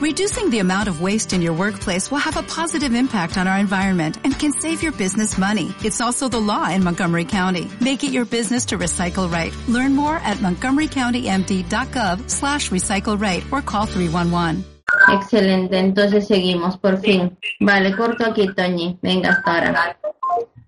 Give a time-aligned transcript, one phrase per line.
[0.00, 3.58] Reducing the amount of waste in your workplace will have a positive impact on our
[3.58, 5.74] environment and can save your business money.
[5.84, 7.70] It's also the law in Montgomery County.
[7.82, 9.54] Make it your business to recycle right.
[9.68, 14.64] Learn more at montgomerycountymd.gov slash recycle right or call 311.
[15.12, 17.36] Excelente, entonces seguimos, por fin.
[17.60, 18.98] Vale, corto aquí, Toñi.
[19.02, 19.98] Venga, hasta ahora.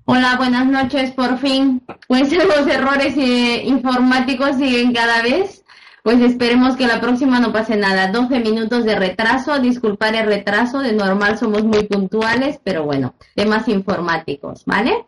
[0.05, 1.81] Hola, buenas noches, por fin.
[2.07, 5.62] Pues los errores eh, informáticos siguen cada vez
[6.03, 8.09] pues esperemos que la próxima no pase nada.
[8.09, 13.69] 12 minutos de retraso, disculpar el retraso, de normal somos muy puntuales, pero bueno, temas
[13.69, 15.07] informáticos, ¿vale?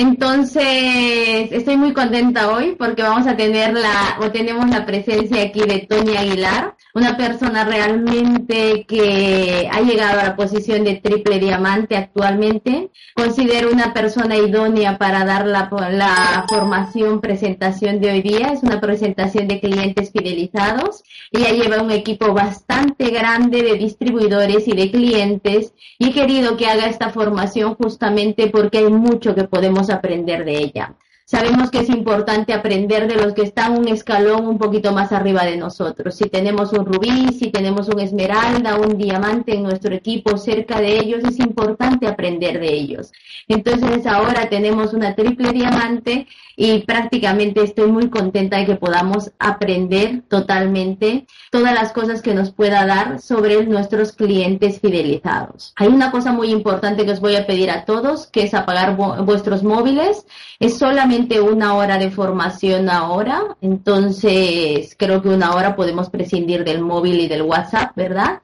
[0.00, 5.60] Entonces, estoy muy contenta hoy porque vamos a tener la, o tenemos la presencia aquí
[5.60, 11.98] de Tony Aguilar, una persona realmente que ha llegado a la posición de triple diamante
[11.98, 12.90] actualmente.
[13.14, 18.54] Considero una persona idónea para dar la, la formación, presentación de hoy día.
[18.54, 21.04] Es una presentación de clientes fidelizados.
[21.30, 26.66] Ella lleva un equipo bastante grande de distribuidores y de clientes y he querido que
[26.66, 30.94] haga esta formación justamente porque hay mucho que podemos aprender de ella.
[31.30, 35.44] Sabemos que es importante aprender de los que están un escalón un poquito más arriba
[35.44, 36.16] de nosotros.
[36.16, 40.98] Si tenemos un rubí, si tenemos un esmeralda, un diamante en nuestro equipo cerca de
[40.98, 43.12] ellos, es importante aprender de ellos.
[43.46, 46.26] Entonces ahora tenemos una triple diamante
[46.62, 52.50] y prácticamente estoy muy contenta de que podamos aprender totalmente todas las cosas que nos
[52.50, 55.72] pueda dar sobre nuestros clientes fidelizados.
[55.76, 58.94] Hay una cosa muy importante que os voy a pedir a todos, que es apagar
[59.24, 60.26] vuestros móviles.
[60.58, 66.82] Es solamente una hora de formación ahora, entonces creo que una hora podemos prescindir del
[66.82, 68.42] móvil y del WhatsApp, ¿verdad?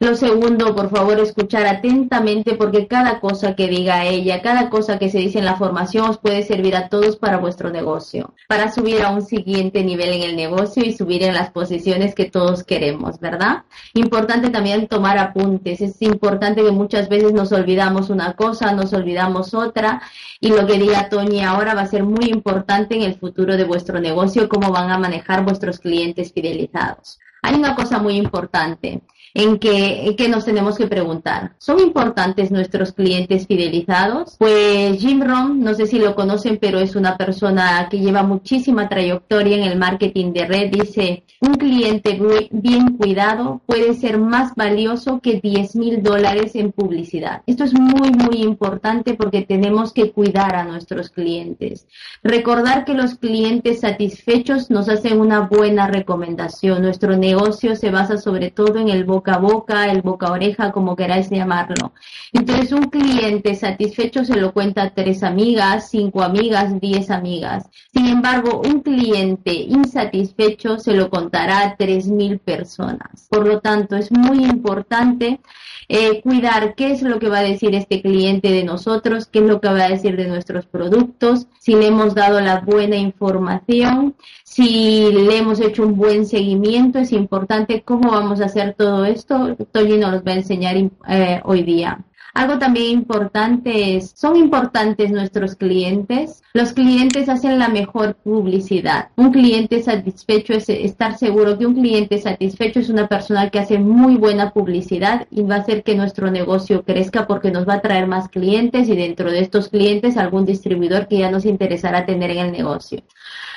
[0.00, 5.08] Lo segundo, por favor, escuchar atentamente porque cada cosa que diga ella, cada cosa que
[5.08, 9.02] se dice en la formación os puede servir a todos para vuestro negocio, para subir
[9.02, 13.20] a un siguiente nivel en el negocio y subir en las posiciones que todos queremos,
[13.20, 13.62] ¿verdad?
[13.94, 15.80] Importante también tomar apuntes.
[15.80, 20.02] Es importante que muchas veces nos olvidamos una cosa, nos olvidamos otra
[20.40, 23.64] y lo que diga Tony ahora va a ser muy importante en el futuro de
[23.64, 27.20] vuestro negocio, cómo van a manejar vuestros clientes fidelizados.
[27.44, 29.02] Hay una cosa muy importante
[29.34, 34.36] en que, nos tenemos que preguntar, ¿son importantes nuestros clientes fidelizados?
[34.38, 38.88] Pues Jim Rohn, no sé si lo conocen, pero es una persona que lleva muchísima
[38.88, 42.18] trayectoria en el marketing de red, dice, un cliente
[42.52, 47.42] bien cuidado puede ser más valioso que 10 mil dólares en publicidad.
[47.46, 51.86] Esto es muy, muy importante porque tenemos que cuidar a nuestros clientes.
[52.22, 56.80] Recordar que los clientes satisfechos nos hacen una buena recomendación.
[56.80, 57.33] Nuestro negocio
[57.74, 61.30] se basa sobre todo en el boca a boca, el boca a oreja, como queráis
[61.30, 61.92] llamarlo.
[62.32, 67.68] Entonces, un cliente satisfecho se lo cuenta a tres amigas, cinco amigas, diez amigas.
[67.92, 73.28] Sin embargo, un cliente insatisfecho se lo contará a tres mil personas.
[73.30, 75.40] Por lo tanto, es muy importante
[75.88, 79.44] eh, cuidar qué es lo que va a decir este cliente de nosotros, qué es
[79.44, 84.14] lo que va a decir de nuestros productos, si le hemos dado la buena información,
[84.54, 89.56] si le hemos hecho un buen seguimiento, es importante cómo vamos a hacer todo esto.
[89.72, 92.04] Toñi nos va a enseñar eh, hoy día.
[92.34, 96.40] Algo también importante es, ¿son importantes nuestros clientes?
[96.52, 99.08] Los clientes hacen la mejor publicidad.
[99.16, 103.80] Un cliente satisfecho es estar seguro que un cliente satisfecho es una persona que hace
[103.80, 107.82] muy buena publicidad y va a hacer que nuestro negocio crezca porque nos va a
[107.82, 112.30] traer más clientes y dentro de estos clientes algún distribuidor que ya nos interesará tener
[112.30, 113.02] en el negocio.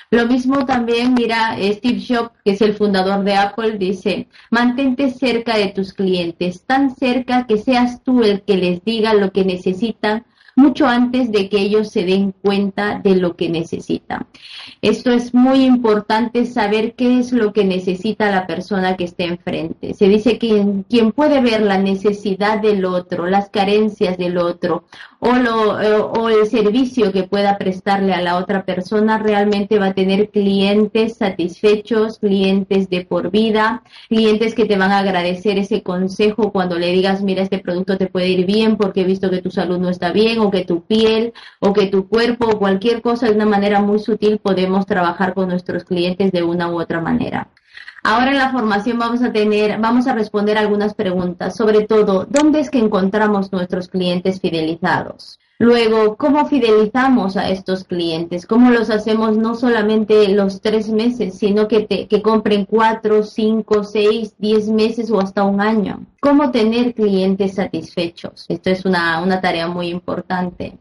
[0.10, 5.58] Lo mismo también, mira, Steve Jobs, que es el fundador de Apple, dice, mantente cerca
[5.58, 10.26] de tus clientes, tan cerca que seas tú el que les diga lo que necesitan
[10.58, 14.26] mucho antes de que ellos se den cuenta de lo que necesitan.
[14.82, 19.94] Esto es muy importante saber qué es lo que necesita la persona que esté enfrente.
[19.94, 24.86] Se dice que quien puede ver la necesidad del otro, las carencias del otro
[25.20, 29.94] o, eh, o el servicio que pueda prestarle a la otra persona realmente va a
[29.94, 36.52] tener clientes satisfechos, clientes de por vida, clientes que te van a agradecer ese consejo
[36.52, 39.52] cuando le digas, mira, este producto te puede ir bien porque he visto que tu
[39.52, 43.28] salud no está bien o que tu piel o que tu cuerpo o cualquier cosa
[43.28, 47.50] de una manera muy sutil podemos trabajar con nuestros clientes de una u otra manera.
[48.04, 52.62] Ahora en la formación vamos a tener, vamos a responder algunas preguntas, sobre todo, ¿dónde
[52.62, 55.40] es que encontramos nuestros clientes fidelizados?
[55.60, 58.46] Luego, ¿cómo fidelizamos a estos clientes?
[58.46, 64.36] ¿Cómo los hacemos no solamente los tres meses, sino que, que compren cuatro, cinco, seis,
[64.38, 66.06] diez meses o hasta un año?
[66.22, 68.46] ¿Cómo tener clientes satisfechos?
[68.50, 70.78] Esto es una, una tarea muy importante.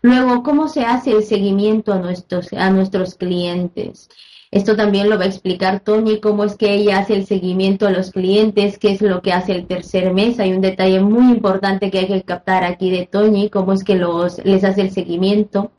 [0.00, 4.08] Luego, ¿cómo se hace el seguimiento a nuestros, a nuestros clientes?
[4.54, 7.90] Esto también lo va a explicar Tony, cómo es que ella hace el seguimiento a
[7.90, 10.38] los clientes, qué es lo que hace el tercer mes.
[10.38, 13.96] Hay un detalle muy importante que hay que captar aquí de Tony, cómo es que
[13.96, 15.72] los, les hace el seguimiento.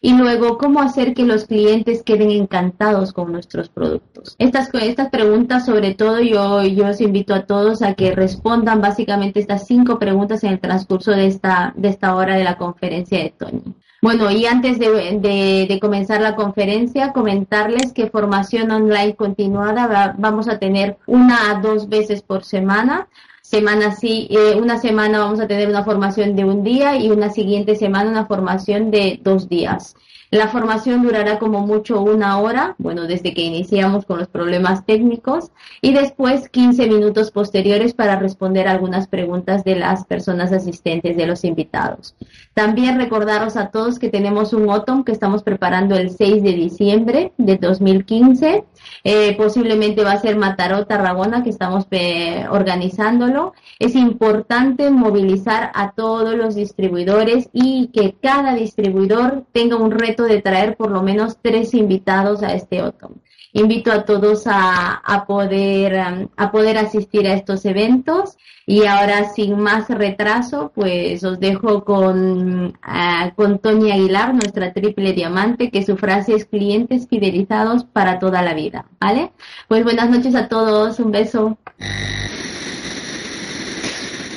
[0.00, 4.34] Y luego, cómo hacer que los clientes queden encantados con nuestros productos.
[4.38, 9.40] Estas, estas preguntas, sobre todo, yo, yo os invito a todos a que respondan básicamente
[9.40, 13.34] estas cinco preguntas en el transcurso de esta, de esta hora de la conferencia de
[13.38, 13.74] Tony.
[14.02, 20.98] Bueno, y antes de, comenzar la conferencia, comentarles que formación online continuada vamos a tener
[21.06, 23.06] una a dos veces por semana.
[23.42, 27.30] Semana sí, eh, una semana vamos a tener una formación de un día y una
[27.30, 29.94] siguiente semana una formación de dos días.
[30.32, 35.50] La formación durará como mucho una hora, bueno, desde que iniciamos con los problemas técnicos,
[35.82, 41.44] y después 15 minutos posteriores para responder algunas preguntas de las personas asistentes, de los
[41.44, 42.14] invitados.
[42.54, 47.32] También recordaros a todos que tenemos un OTOM que estamos preparando el 6 de diciembre
[47.36, 48.64] de 2015.
[49.04, 53.52] Eh, posiblemente va a ser Mataró, Tarragona, que estamos eh, organizándolo.
[53.78, 60.42] Es importante movilizar a todos los distribuidores y que cada distribuidor tenga un reto de
[60.42, 63.12] traer por lo menos tres invitados a este OTOM.
[63.54, 69.58] Invito a todos a, poder, um, a poder asistir a estos eventos y ahora sin
[69.58, 75.98] más retraso, pues os dejo con, uh, con Tony Aguilar, nuestra triple diamante, que su
[75.98, 79.32] frase es clientes fidelizados para toda la vida, ¿vale?
[79.68, 81.58] Pues buenas noches a todos, un beso.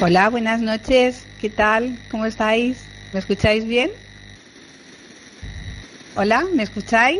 [0.02, 1.98] Hola, buenas noches, ¿qué tal?
[2.12, 2.86] ¿Cómo estáis?
[3.14, 3.92] ¿Me escucháis bien?
[6.18, 7.20] Hola, ¿me escucháis?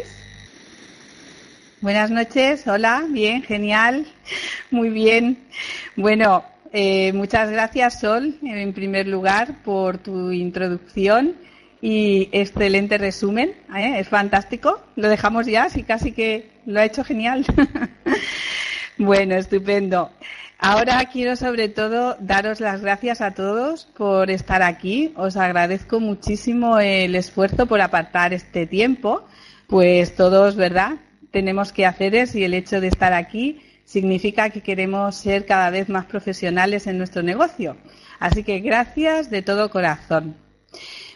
[1.82, 4.06] Buenas noches, hola, bien, genial,
[4.72, 5.38] muy bien.
[5.98, 11.36] Bueno, eh, muchas gracias Sol, en primer lugar, por tu introducción
[11.82, 14.00] y excelente resumen, ¿eh?
[14.00, 14.80] es fantástico.
[14.96, 17.46] Lo dejamos ya, sí, casi que lo ha hecho genial.
[18.98, 20.10] bueno, estupendo.
[20.68, 25.14] Ahora quiero sobre todo daros las gracias a todos por estar aquí.
[25.16, 29.28] Os agradezco muchísimo el esfuerzo por apartar este tiempo,
[29.68, 30.94] pues todos, ¿verdad?
[31.30, 35.70] Tenemos que hacer eso y el hecho de estar aquí significa que queremos ser cada
[35.70, 37.78] vez más profesionales en nuestro negocio.
[38.18, 40.36] Así que gracias de todo corazón.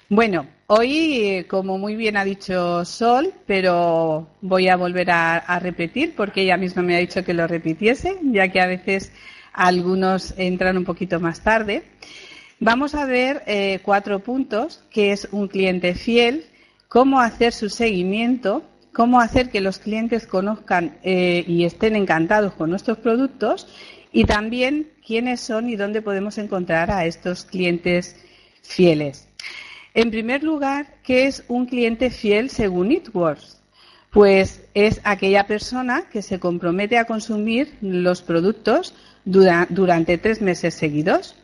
[0.10, 6.42] Bueno, hoy, como muy bien ha dicho Sol, pero voy a volver a, repetir porque
[6.42, 9.12] ella misma me ha dicho que lo repitiese, ya que a veces
[9.60, 11.84] algunos entran un poquito más tarde.
[12.62, 16.46] Vamos a ver eh, cuatro puntos, que es un cliente fiel,
[16.88, 18.64] cómo hacer su seguimiento,
[18.94, 23.68] cómo hacer que los clientes conozcan eh, y estén encantados con nuestros productos
[24.14, 28.16] y también quiénes son y dónde podemos encontrar a estos clientes
[28.62, 29.28] fieles.
[29.94, 33.58] En primer lugar, ¿qué es un cliente fiel según Eatworks?
[34.10, 38.96] Pues es aquella persona que se compromete a consumir los productos
[39.30, 41.36] durante tres meses seguidos.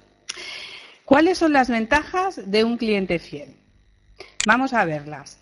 [1.05, 3.55] ¿Cuáles son las ventajas de un cliente fiel?
[4.47, 5.39] Vamos a verlas.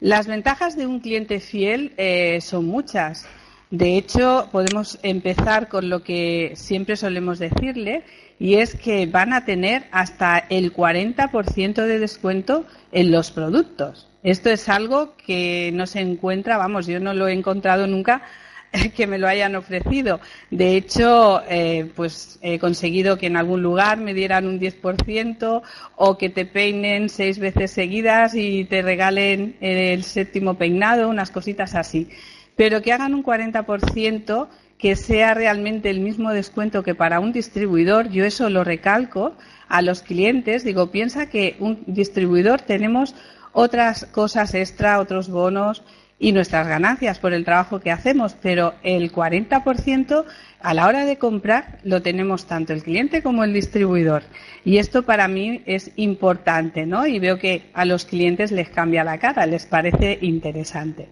[0.00, 3.26] Las ventajas de un cliente fiel eh, son muchas.
[3.70, 8.04] De hecho, podemos empezar con lo que siempre solemos decirle,
[8.38, 14.08] y es que van a tener hasta el 40% de descuento en los productos.
[14.22, 18.22] Esto es algo que no se encuentra, vamos, yo no lo he encontrado nunca
[18.96, 20.20] que me lo hayan ofrecido.
[20.50, 25.62] De hecho, eh, pues he conseguido que en algún lugar me dieran un 10%
[25.96, 31.74] o que te peinen seis veces seguidas y te regalen el séptimo peinado, unas cositas
[31.74, 32.08] así.
[32.56, 34.48] Pero que hagan un 40%
[34.78, 39.34] que sea realmente el mismo descuento que para un distribuidor, yo eso lo recalco
[39.68, 43.14] a los clientes, digo, piensa que un distribuidor tenemos
[43.52, 45.84] otras cosas extra, otros bonos
[46.22, 50.24] y nuestras ganancias por el trabajo que hacemos, pero el 40%
[50.60, 54.22] a la hora de comprar lo tenemos tanto el cliente como el distribuidor.
[54.64, 57.08] Y esto para mí es importante, ¿no?
[57.08, 61.08] Y veo que a los clientes les cambia la cara, les parece interesante.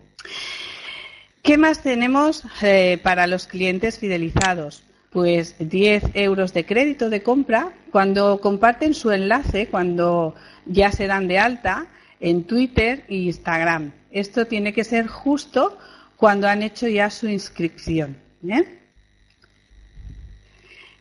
[1.42, 4.84] ¿Qué más tenemos eh, para los clientes fidelizados?
[5.10, 10.36] Pues 10 euros de crédito de compra cuando comparten su enlace, cuando
[10.66, 11.88] ya se dan de alta
[12.20, 13.90] en Twitter e Instagram.
[14.10, 15.78] Esto tiene que ser justo
[16.16, 18.16] cuando han hecho ya su inscripción.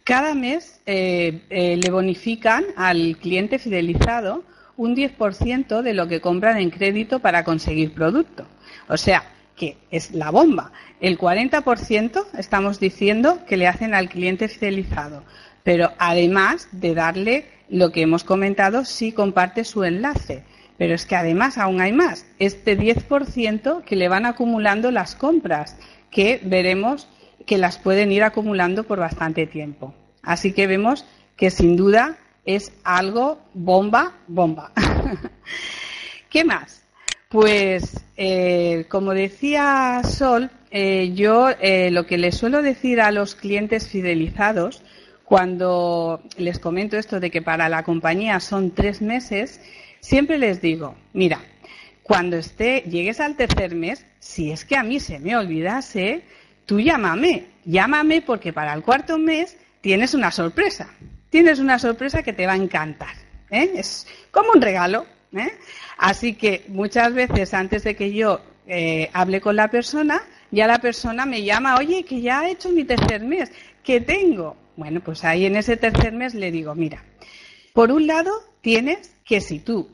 [0.04, 4.44] Cada mes eh, eh, le bonifican al cliente fidelizado
[4.78, 8.48] un 10% de lo que compran en crédito para conseguir producto.
[8.88, 9.24] O sea,
[9.56, 10.72] que es la bomba.
[11.01, 15.24] El 40% estamos diciendo que le hacen al cliente fidelizado,
[15.63, 20.44] pero además de darle lo que hemos comentado si comparte su enlace,
[20.80, 25.78] Pero es que además aún hay más, este 10% que le van acumulando las compras,
[26.10, 27.08] que veremos
[27.46, 29.94] que las pueden ir acumulando por bastante tiempo.
[30.24, 31.06] Así que vemos
[31.36, 34.72] que sin duda es algo bomba, bomba.
[36.30, 36.84] ¿Qué más?
[37.28, 43.36] Pues, eh, como decía Sol, eh, yo eh, lo que les suelo decir a los
[43.36, 44.82] clientes fidelizados
[45.26, 49.62] cuando les comento esto de que para la compañía son tres meses,
[50.00, 51.41] siempre les digo, mira,
[52.03, 56.24] cuando esté, llegues al tercer mes, si es que a mí se me olvidase,
[56.65, 60.89] tú llámame, llámame porque para el cuarto mes tienes una sorpresa.
[61.29, 63.15] Tienes una sorpresa que te va a encantar.
[63.51, 63.74] ¿eh?
[63.75, 65.06] Es como un regalo.
[65.34, 65.51] ¿eh?
[65.98, 70.79] Así que muchas veces antes de que yo eh, hable con la persona, ya la
[70.79, 73.51] persona me llama, oye, que ya he hecho mi tercer mes,
[73.84, 74.58] ¿qué tengo?
[74.75, 77.03] Bueno, pues ahí en ese tercer mes le digo, mira,
[77.80, 79.88] por un lado tienes que si tú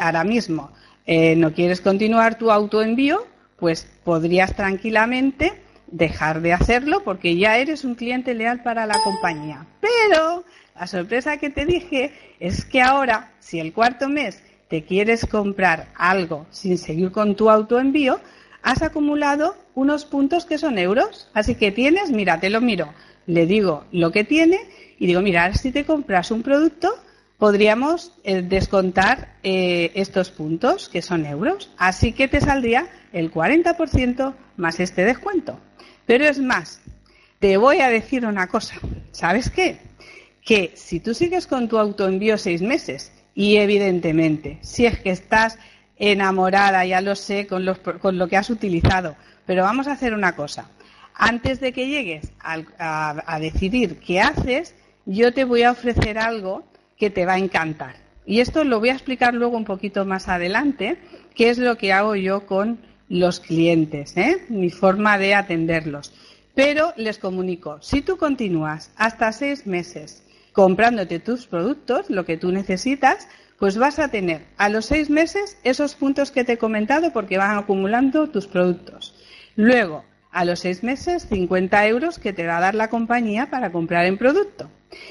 [0.00, 0.72] ahora mismo
[1.06, 3.24] eh, no quieres continuar tu autoenvío,
[3.60, 5.52] pues podrías tranquilamente
[5.86, 9.68] dejar de hacerlo porque ya eres un cliente leal para la compañía.
[9.80, 10.42] Pero
[10.74, 15.90] la sorpresa que te dije es que ahora, si el cuarto mes te quieres comprar
[15.94, 18.18] algo sin seguir con tu autoenvío,
[18.64, 21.30] has acumulado unos puntos que son euros.
[21.34, 22.92] Así que tienes, mira, te lo miro,
[23.28, 24.58] le digo lo que tiene
[24.98, 26.92] y digo, mira, si te compras un producto,
[27.42, 31.72] podríamos eh, descontar eh, estos puntos, que son euros.
[31.76, 35.58] Así que te saldría el 40% más este descuento.
[36.06, 36.80] Pero es más,
[37.40, 38.76] te voy a decir una cosa.
[39.10, 39.80] ¿Sabes qué?
[40.44, 45.58] Que si tú sigues con tu autoenvío seis meses, y evidentemente, si es que estás
[45.96, 47.66] enamorada, ya lo sé, con,
[48.00, 50.70] con lo que has utilizado, pero vamos a hacer una cosa
[51.14, 56.64] antes de que llegues a, decidir qué haces, yo te voy a ofrecer algo
[57.02, 57.96] que te va a encantar.
[58.24, 60.98] Y esto lo voy a explicar luego un poquito más adelante,
[61.34, 62.78] qué es lo que hago yo con
[63.08, 64.44] los clientes, ¿eh?
[64.48, 66.12] mi forma de atenderlos.
[66.54, 72.52] Pero les comunico, si tú continúas hasta seis meses comprándote tus productos, lo que tú
[72.52, 73.26] necesitas,
[73.58, 77.36] pues vas a tener a los seis meses esos puntos que te he comentado porque
[77.36, 79.12] van acumulando tus productos.
[79.56, 83.72] Luego, a los seis meses 50 euros que te va a dar la compañía para
[83.72, 84.70] comprar en producto.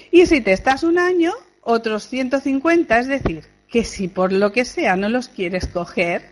[0.10, 4.66] Y si te estás un año, otros 150, es decir, que si por lo que
[4.66, 6.30] sea no los quieres coger,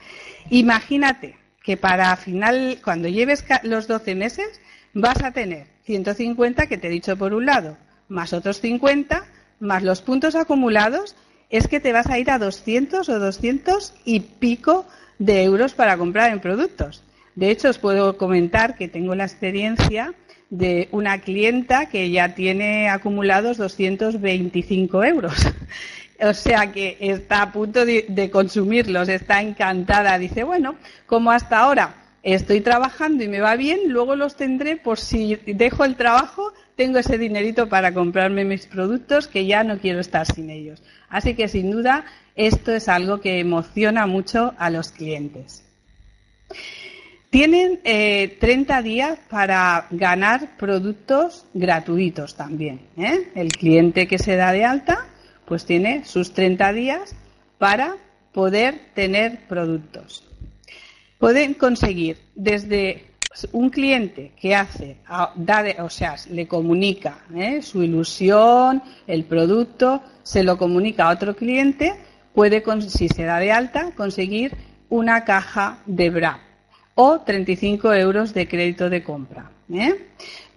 [0.49, 4.59] imagínate que para final, cuando lleves los 12 meses,
[4.93, 9.25] vas a tener 150 que te he dicho por un lado, más otros 50,
[9.59, 11.15] más los puntos acumulados,
[11.49, 14.85] es que te vas a ir a 200 o 200 y pico
[15.17, 17.03] de euros para comprar en productos.
[17.35, 20.13] De hecho, os puedo comentar que tengo la experiencia
[20.49, 25.35] de una clienta que ya tiene acumulados 225 euros.
[26.21, 30.17] O sea que está a punto de, consumirlos, está encantada.
[30.17, 30.75] Dice, bueno,
[31.05, 35.85] como hasta ahora estoy trabajando y me va bien, luego los tendré por si dejo
[35.85, 40.49] el trabajo, tengo ese dinerito para comprarme mis productos que ya no quiero estar sin
[40.49, 40.83] ellos.
[41.07, 42.03] Así que sin duda
[42.35, 45.63] esto es algo que emociona mucho a los clientes.
[47.29, 52.81] Tienen eh, 30 días para ganar productos gratuitos también.
[52.97, 53.29] ¿eh?
[53.35, 55.05] El cliente que se da de alta,
[55.45, 57.15] pues tiene sus 30 días
[57.59, 57.97] para
[58.33, 60.27] poder tener productos.
[61.19, 63.05] Pueden conseguir desde
[63.51, 64.97] un cliente que hace,
[65.35, 67.61] da o sea, le comunica ¿eh?
[67.61, 71.93] su ilusión, el producto, se lo comunica a otro cliente,
[72.33, 74.57] puede, si se da de alta, conseguir
[74.89, 76.48] una caja de BRAP
[77.01, 79.49] o 35 euros de crédito de compra.
[79.71, 80.07] ¿eh?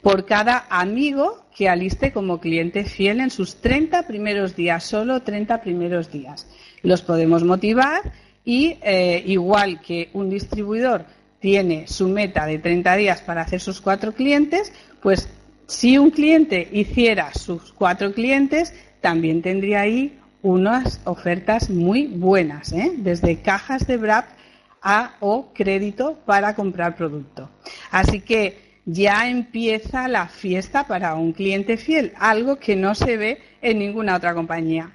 [0.02, 5.62] Por cada amigo que aliste como cliente fiel en sus 30 primeros días, solo 30
[5.62, 6.48] primeros días.
[6.82, 8.00] Los podemos motivar
[8.44, 11.04] y, eh, igual que un distribuidor
[11.38, 15.28] tiene su meta de 30 días para hacer sus cuatro clientes, pues
[15.68, 22.90] si un cliente hiciera sus cuatro clientes, también tendría ahí unas ofertas muy buenas, ¿eh?
[22.96, 24.41] desde cajas de BRAP
[24.82, 27.48] a o crédito para comprar producto.
[27.90, 33.42] Así que ya empieza la fiesta para un cliente fiel, algo que no se ve
[33.60, 34.90] en ninguna otra compañía.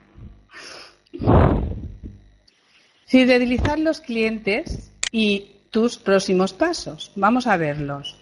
[3.05, 7.11] Fidelizar los clientes y tus próximos pasos.
[7.15, 8.17] Vamos a verlos.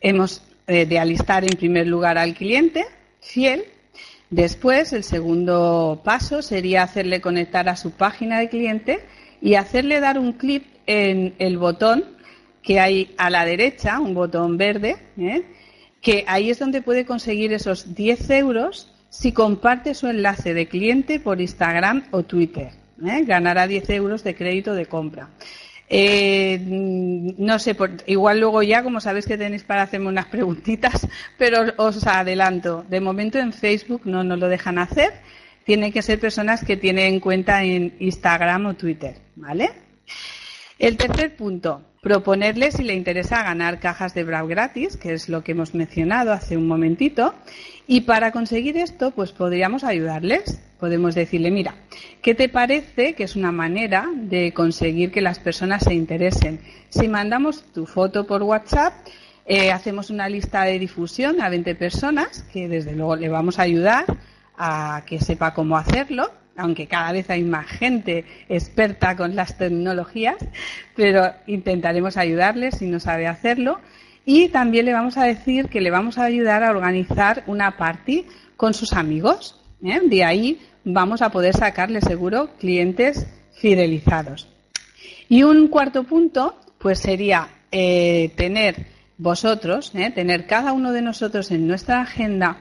[0.00, 2.84] Hemos eh, de alistar en primer lugar al cliente
[3.20, 3.64] fiel.
[4.30, 9.00] Después, el segundo paso sería hacerle conectar a su página de cliente
[9.40, 12.04] y hacerle dar un clic en el botón
[12.62, 15.42] que hay a la derecha, un botón verde, ¿eh?
[16.00, 21.20] que ahí es donde puede conseguir esos 10 euros si comparte su enlace de cliente
[21.20, 22.70] por Instagram o Twitter.
[23.04, 23.24] ¿eh?
[23.24, 25.28] Ganará 10 euros de crédito de compra.
[25.92, 31.64] Eh, no sé, igual luego ya, como sabéis que tenéis para hacerme unas preguntitas, pero
[31.78, 32.84] os adelanto.
[32.88, 35.12] De momento en Facebook no nos lo dejan hacer.
[35.70, 39.70] Tienen que ser personas que tienen cuenta en Instagram o Twitter, ¿vale?
[40.80, 45.44] El tercer punto, proponerle si le interesa ganar cajas de Brau gratis, que es lo
[45.44, 47.36] que hemos mencionado hace un momentito.
[47.86, 50.60] Y para conseguir esto, pues podríamos ayudarles.
[50.80, 51.76] Podemos decirle, mira,
[52.20, 56.58] ¿qué te parece que es una manera de conseguir que las personas se interesen?
[56.88, 58.92] Si mandamos tu foto por WhatsApp,
[59.46, 63.62] eh, hacemos una lista de difusión a 20 personas, que desde luego le vamos a
[63.62, 64.04] ayudar
[64.62, 70.36] a que sepa cómo hacerlo aunque cada vez hay más gente experta con las tecnologías,
[70.94, 73.80] pero intentaremos ayudarle si no sabe hacerlo.
[74.26, 78.26] Y también le vamos a decir que le vamos a ayudar a organizar una party
[78.56, 79.58] con sus amigos.
[79.82, 80.00] ¿eh?
[80.04, 84.48] De ahí vamos a poder sacarle seguro clientes fidelizados.
[85.28, 88.86] Y un cuarto punto, pues sería eh, tener
[89.16, 90.10] vosotros, ¿eh?
[90.14, 92.58] tener cada uno de nosotros en nuestra agenda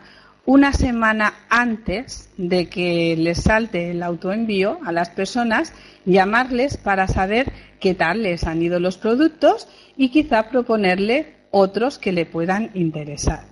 [0.49, 5.75] una semana antes de que les salte el autoenvío a las personas,
[6.05, 12.13] llamarles para saber qué tal les han ido los productos y quizá proponerle otros que
[12.13, 13.43] le puedan interesar.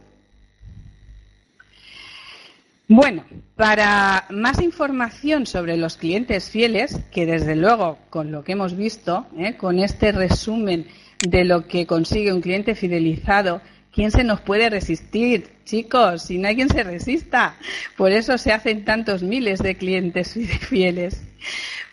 [2.88, 3.26] Bueno,
[3.56, 9.28] para más información sobre los clientes fieles, que desde luego con lo que hemos visto,
[9.38, 9.56] ¿eh?
[9.56, 10.88] con este resumen
[11.20, 13.62] de lo que consigue un cliente fidelizado
[13.98, 15.50] ¿Quién se nos puede resistir?
[15.66, 17.56] Chicos, si no hay quien se resista.
[17.96, 20.34] Por eso se hacen tantos miles de clientes
[20.70, 21.24] fieles.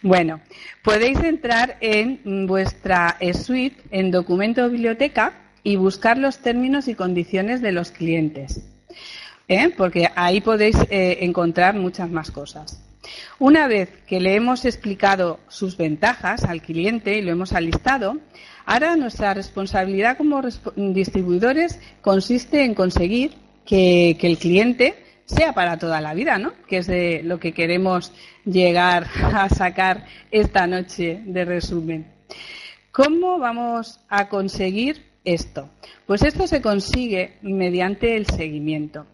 [0.02, 0.42] Bueno,
[0.82, 5.32] podéis entrar en vuestra suite en documento biblioteca
[5.62, 8.60] y buscar los términos y condiciones de los clientes.
[9.48, 9.70] ¿eh?
[9.74, 12.84] Porque ahí podéis eh, encontrar muchas más cosas.
[13.38, 18.18] Una vez que le hemos explicado sus ventajas al cliente y lo hemos alistado,
[18.66, 20.40] Ahora nuestra responsabilidad como
[20.76, 23.32] distribuidores consiste en conseguir
[23.66, 24.94] que, el cliente
[25.26, 26.52] sea para toda la vida, ¿no?
[26.66, 28.12] Que es de lo que queremos
[28.44, 32.06] llegar a sacar esta noche de resumen.
[32.90, 35.70] ¿Cómo vamos a conseguir esto?
[36.06, 39.06] Pues esto se consigue mediante el seguimiento.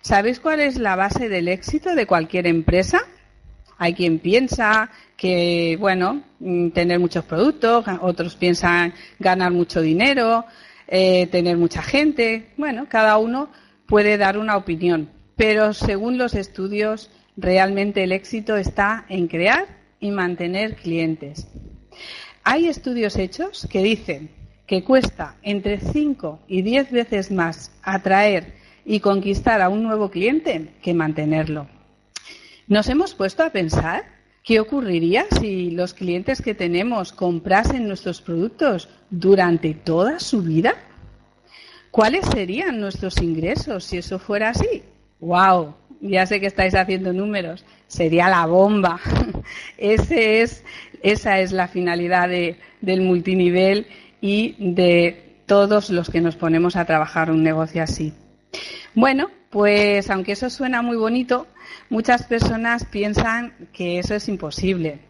[0.00, 3.00] ¿Sabéis cuál es la base del éxito de cualquier empresa?
[3.78, 10.44] Hay quien piensa que, bueno, mm, tener muchos productos, otros piensan ganar mucho dinero,
[10.88, 12.50] eh, tener mucha gente.
[12.56, 13.50] Bueno, cada uno
[13.86, 19.66] puede dar una opinión, pero según los estudios, realmente el éxito está en crear
[20.00, 21.46] y mantener clientes.
[22.44, 24.30] Hay estudios hechos que dicen
[24.66, 30.74] que cuesta entre 5 y 10 veces más atraer y conquistar a un nuevo cliente
[30.82, 31.68] que mantenerlo.
[32.68, 34.04] ¿Nos hemos puesto a pensar
[34.42, 40.74] qué ocurriría si los clientes que tenemos comprasen nuestros productos durante toda su vida?
[41.92, 44.82] ¿Cuáles serían nuestros ingresos si eso fuera así?
[45.20, 45.74] ¡Wow!
[46.00, 47.64] Ya sé que estáis haciendo números.
[47.86, 49.00] Sería la bomba.
[49.78, 50.64] Es,
[51.02, 53.86] esa es la finalidad del multinivel
[54.20, 58.12] y de todos los que nos ponemos a trabajar un negocio así.
[58.94, 61.46] Bueno, pues aunque eso suena muy bonito,
[61.90, 65.00] muchas personas piensan que eso es imposible.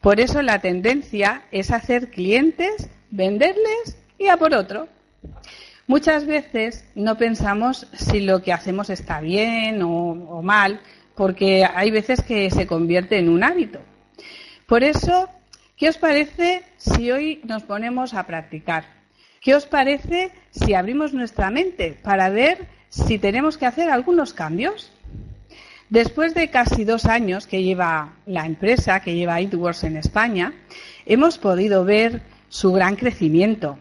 [0.00, 4.88] Por eso la tendencia es hacer clientes, venderles y a por otro.
[5.86, 10.80] Muchas veces no pensamos si lo que hacemos está bien o, mal,
[11.16, 13.80] porque hay veces que se convierte en un hábito.
[14.66, 15.28] Por eso,
[15.76, 18.84] ¿qué os parece si hoy nos ponemos a practicar?
[19.40, 24.92] ¿Qué os parece si abrimos nuestra mente para ver si tenemos que hacer algunos cambios?
[25.90, 30.54] Después de casi dos años que lleva la empresa, que lleva Itworks en España,
[31.04, 33.76] hemos podido ver su gran crecimiento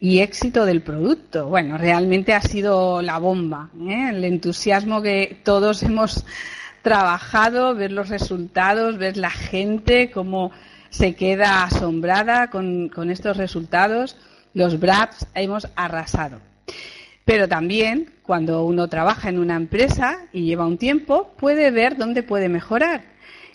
[0.00, 1.46] y éxito del producto.
[1.46, 4.08] Bueno, realmente ha sido la bomba, ¿eh?
[4.10, 6.26] el entusiasmo que todos hemos
[6.82, 10.50] trabajado, ver los resultados, ver la gente cómo
[10.90, 14.16] se queda asombrada con, con estos resultados.
[14.54, 16.40] Los BRAPs hemos arrasado.
[17.24, 22.22] Pero también, cuando uno trabaja en una empresa y lleva un tiempo, puede ver dónde
[22.22, 23.04] puede mejorar.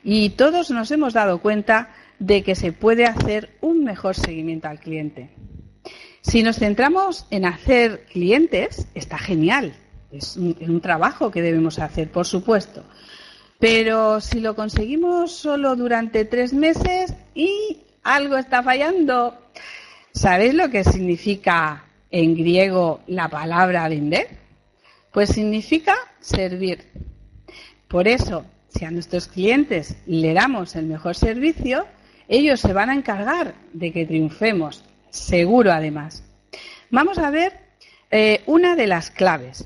[0.04, 4.80] Y todos nos hemos dado cuenta de que se puede hacer un mejor seguimiento al
[4.80, 5.30] cliente.
[6.22, 9.74] Si nos centramos en hacer clientes, está genial.
[10.12, 12.84] Es un, trabajo que debemos hacer, por supuesto.
[13.60, 19.38] Pero si lo conseguimos solo durante tres meses y algo está fallando,
[20.12, 24.28] ¿sabéis lo que significa en griego la palabra vender?
[25.12, 26.86] Pues significa servir.
[27.88, 31.86] Por eso, si a nuestros clientes le damos el mejor servicio,
[32.28, 36.24] ellos se van a encargar de que triunfemos, seguro además.
[36.92, 37.54] Vamos a ver
[38.12, 39.66] eh, una de las claves.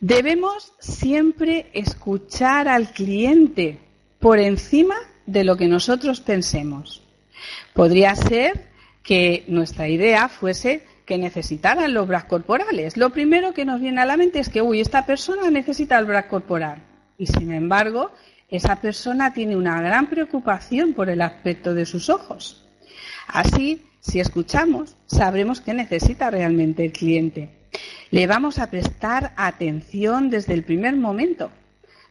[0.00, 3.78] Debemos siempre escuchar al cliente
[4.18, 7.02] por encima de lo que nosotros pensemos.
[7.72, 8.68] Podría ser
[9.02, 12.96] que nuestra idea fuese que necesitaran los bras corporales.
[12.96, 16.06] Lo primero que nos viene a la mente es que, uy, esta persona necesita el
[16.06, 16.82] bras corporal.
[17.18, 18.10] Y sin embargo,
[18.48, 22.64] esa persona tiene una gran preocupación por el aspecto de sus ojos.
[23.26, 27.50] Así, si escuchamos, sabremos qué necesita realmente el cliente.
[28.10, 31.50] Le vamos a prestar atención desde el primer momento.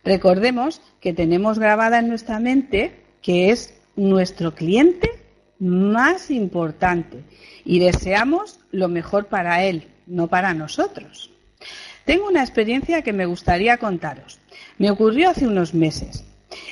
[0.04, 5.23] Recordemos que tenemos grabada en nuestra mente que es nuestro cliente
[5.64, 7.24] más importante
[7.66, 11.32] y deseamos lo mejor para él, no para nosotros.
[12.06, 14.40] Tengo una experiencia que me gustaría contaros.
[14.78, 16.26] Me ocurrió hace unos meses.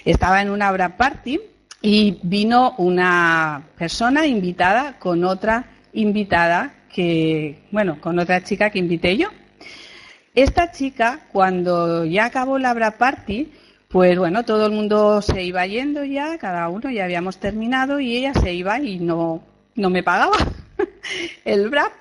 [0.04, 1.40] Estaba en una obra party
[1.82, 9.16] y vino una persona invitada con otra invitada que, bueno, con otra chica que invité
[9.18, 9.30] yo.
[10.36, 13.52] Esta chica, cuando ya acabó la obra party,
[13.92, 18.18] pues bueno, todo el mundo se iba yendo ya, cada uno ya habíamos terminado y
[18.18, 19.44] ella se iba y no,
[19.76, 20.38] no me pagaba
[21.46, 21.92] el BRAP.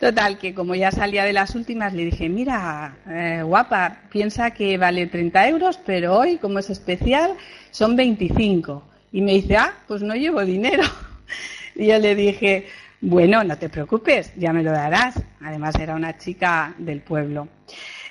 [0.00, 4.78] Total, que como ya salía de las últimas, le dije, mira, eh, guapa, piensa que
[4.78, 7.32] vale 30 euros, pero hoy, como es especial,
[7.72, 8.82] son 25.
[9.10, 10.84] Y me dice, ah, pues no llevo dinero.
[11.74, 12.66] Y yo le dije,
[13.00, 15.14] bueno, no te preocupes, ya me lo darás.
[15.40, 17.46] Además, era una chica del pueblo.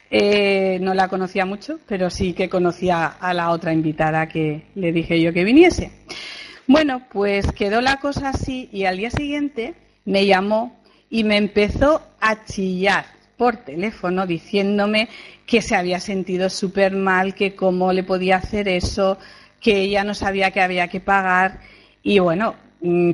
[0.10, 4.92] Eh, no la conocía mucho, pero sí que conocía a la otra invitada que le
[4.92, 5.92] dije yo que viniese.
[6.66, 9.74] Bueno, pues quedó la cosa así y al día siguiente
[10.06, 13.06] me llamó y me empezó a chillar
[13.38, 15.10] por teléfono diciéndome
[15.46, 19.18] que se había sentido súper mal, que cómo le podía hacer eso,
[19.62, 21.60] que ella no sabía que había que pagar.
[22.04, 22.56] Y bueno,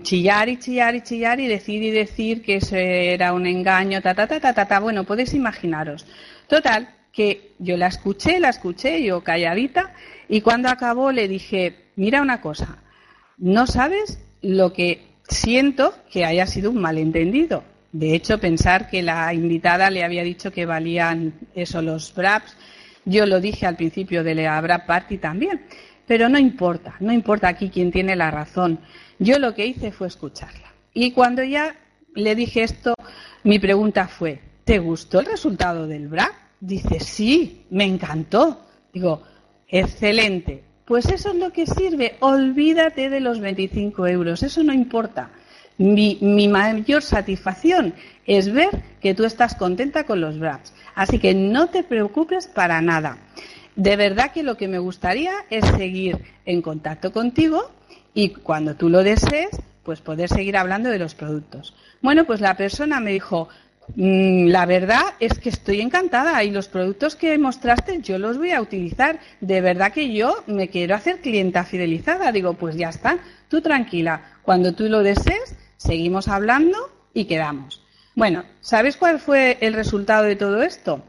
[0.02, 4.14] chillar y chillar y chillar y decir y decir que eso era un engaño, ta,
[4.14, 4.80] ta, ta, ta, ta, ta.
[4.80, 6.06] Bueno, podéis imaginaros.
[6.48, 9.94] Total, que yo la escuché, la escuché, yo calladita,
[10.28, 12.80] y cuando acabó le dije, mira una cosa,
[13.38, 17.64] no sabes lo que siento que haya sido un malentendido.
[17.92, 22.58] De hecho, pensar que la invitada le había dicho que valían eso los BRAPs,
[23.06, 25.62] yo lo dije al principio de la BRAP Party también,
[26.08, 28.80] pero no importa, no importa aquí quién tiene la razón.
[29.20, 30.74] Yo lo que hice fue escucharla.
[30.94, 31.76] Y cuando ya
[32.16, 32.94] le dije esto,
[33.44, 36.34] mi pregunta fue, ¿te gustó el resultado del BRAP?
[36.60, 38.62] Dice, sí, me encantó.
[38.94, 39.24] Digo,
[39.68, 40.64] excelente.
[40.86, 42.16] Pues eso es lo que sirve.
[42.20, 44.44] Olvídate de los 25 euros.
[44.44, 45.32] Eso no importa.
[45.78, 48.70] Mi, mayor satisfacción es ver
[49.02, 50.74] que tú estás contenta con los BRAPs.
[50.96, 53.18] Así que no te preocupes para nada.
[53.76, 57.72] De verdad que lo que me gustaría es seguir en contacto contigo
[58.14, 59.50] y cuando tú lo desees,
[59.84, 61.74] pues poder seguir hablando de los productos.
[62.02, 63.50] Bueno, pues la persona me dijo,
[63.96, 68.52] Mm, la verdad es que estoy encantada y los productos que mostraste yo los voy
[68.52, 69.20] a utilizar.
[69.42, 72.32] De verdad que yo me quiero hacer clienta fidelizada.
[72.32, 74.40] Digo, pues ya está, tú tranquila.
[74.42, 76.78] Cuando tú lo desees, seguimos hablando
[77.14, 77.82] y quedamos.
[78.16, 81.04] Bueno, ¿sabes cuál fue el resultado de todo esto?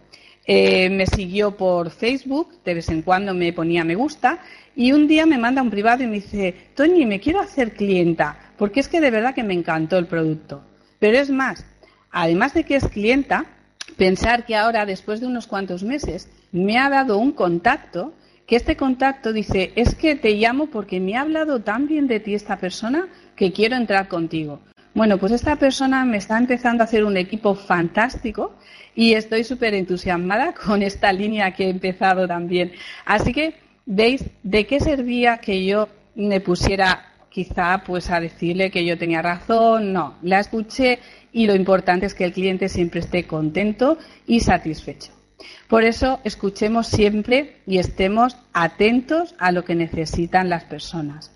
[0.46, 4.40] Eh, me siguió por Facebook, de vez en cuando me ponía me gusta,
[4.76, 8.38] y un día me manda un privado y me dice, Toñi, me quiero hacer clienta,
[8.58, 10.62] porque es que de verdad que me encantó el producto.
[10.98, 11.64] Pero es más,
[12.10, 13.46] además de que es clienta,
[13.96, 18.12] pensar que ahora, después de unos cuantos meses, me ha dado un contacto,
[18.46, 22.20] que este contacto dice, es que te llamo porque me ha hablado tan bien de
[22.20, 24.60] ti esta persona que quiero entrar contigo.
[24.94, 28.54] Bueno, pues esta persona me está empezando a hacer un equipo fantástico
[28.94, 32.72] y estoy súper entusiasmada con esta línea que he empezado también.
[33.04, 33.54] Así que,
[33.86, 39.20] ¿veis de qué servía que yo me pusiera quizá pues a decirle que yo tenía
[39.20, 39.92] razón?
[39.92, 41.00] No, la escuché
[41.32, 45.10] y lo importante es que el cliente siempre esté contento y satisfecho.
[45.68, 51.32] Por eso escuchemos siempre y estemos atentos a lo que necesitan las personas.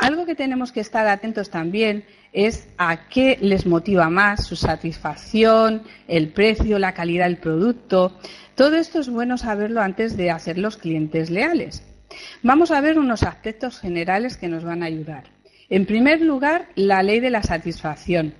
[0.00, 5.82] Algo que tenemos que estar atentos también es a qué les motiva más, su satisfacción,
[6.08, 8.18] el precio, la calidad del producto.
[8.54, 11.82] Todo esto es bueno saberlo antes de hacer los clientes leales.
[12.42, 15.24] Vamos a ver unos aspectos generales que nos van a ayudar.
[15.68, 18.32] En primer lugar, la ley de la satisfacción.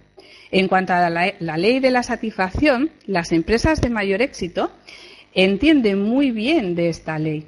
[0.51, 4.73] En cuanto a la, ley de la satisfacción, las empresas de mayor éxito
[5.35, 7.46] entienden muy bien de esta ley.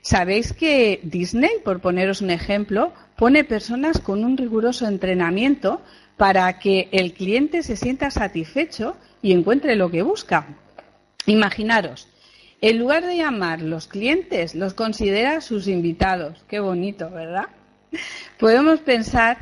[0.00, 5.80] Sabéis que Disney, por poneros un ejemplo, pone personas con un riguroso entrenamiento
[6.16, 10.46] para que el cliente se sienta satisfecho y encuentre lo que busca.
[11.26, 12.08] Imaginaros,
[12.60, 16.44] En lugar de llamar los clientes, los considera sus invitados.
[16.46, 17.46] Qué bonito, ¿verdad?
[18.38, 19.38] Podemos pensar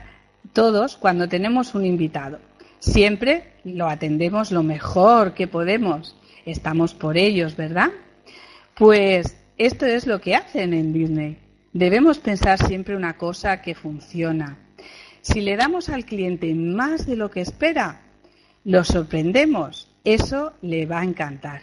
[0.54, 2.38] todos cuando tenemos un invitado.
[2.78, 6.16] Siempre lo atendemos lo mejor que podemos.
[6.46, 7.90] Estamos por ellos, ¿verdad?
[8.74, 11.36] Pues esto es lo que hacen en Disney.
[11.72, 14.58] Debemos pensar siempre una cosa que funciona.
[15.20, 18.00] Si le damos al cliente más de lo que espera,
[18.64, 19.88] lo sorprendemos.
[20.04, 21.62] Eso le va a encantar.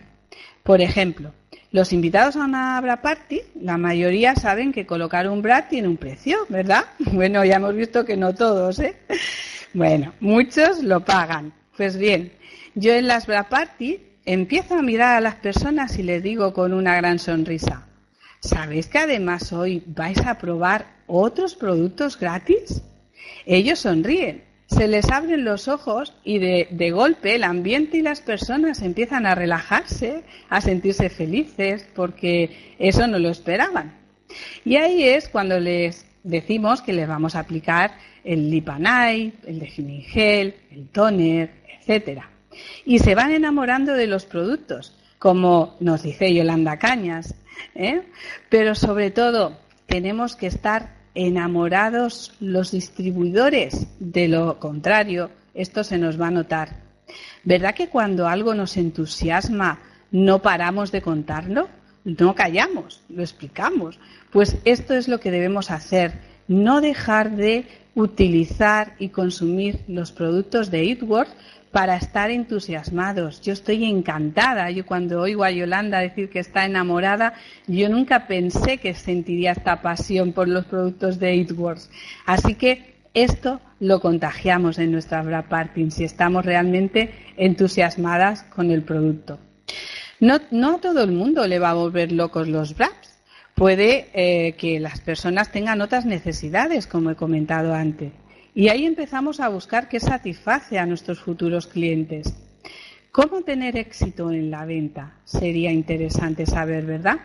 [0.63, 1.33] Por ejemplo,
[1.71, 5.97] los invitados a una Bra Party, la mayoría saben que colocar un Bra tiene un
[5.97, 6.85] precio, ¿verdad?
[7.11, 8.95] Bueno, ya hemos visto que no todos, ¿eh?
[9.73, 11.53] Bueno, muchos lo pagan.
[11.75, 12.31] Pues bien,
[12.75, 16.73] yo en las Bra Party empiezo a mirar a las personas y les digo con
[16.73, 17.87] una gran sonrisa,
[18.39, 22.81] ¿sabéis que además hoy vais a probar otros productos gratis?
[23.45, 28.81] Ellos sonríen se les abren los ojos y de, golpe el ambiente y las personas
[28.81, 33.93] empiezan a relajarse, a sentirse felices, porque eso no lo esperaban.
[34.65, 40.01] Y ahí es cuando les decimos que les vamos a aplicar el Lipanay, el Defining
[40.01, 42.29] Gel, el toner, etcétera.
[42.83, 47.35] Y se van enamorando de los productos, como nos dice Yolanda Cañas.
[47.75, 48.01] ¿Eh?
[48.49, 53.87] Pero sobre todo tenemos que estar enamorados los distribuidores.
[53.99, 56.87] De lo contrario, esto se nos va a notar.
[57.43, 59.79] ¿Verdad que cuando algo nos entusiasma
[60.11, 61.69] no paramos de contarlo?
[62.03, 63.99] No callamos, lo explicamos.
[64.31, 67.65] Pues esto es lo que debemos hacer, no dejar de
[67.95, 71.29] utilizar y consumir los productos de Eatworth
[71.71, 73.41] para estar entusiasmados.
[73.41, 74.71] Yo estoy encantada.
[74.71, 77.33] Yo cuando oigo a Yolanda decir que está enamorada,
[77.67, 81.89] yo nunca pensé que sentiría esta pasión por los productos de Eatworks.
[82.25, 88.83] Así que esto lo contagiamos en nuestra bra parting si estamos realmente entusiasmadas con el
[88.83, 89.39] producto.
[90.19, 93.19] No, no a todo el mundo le va a volver locos los wraps.
[93.53, 98.11] Puede eh, que las personas tengan otras necesidades, como he comentado antes.
[98.57, 102.33] Y ahí empezamos a buscar qué satisface a nuestros futuros clientes.
[103.11, 105.13] ¿Cómo tener éxito en la venta?
[105.25, 107.19] Sería interesante saber, ¿verdad?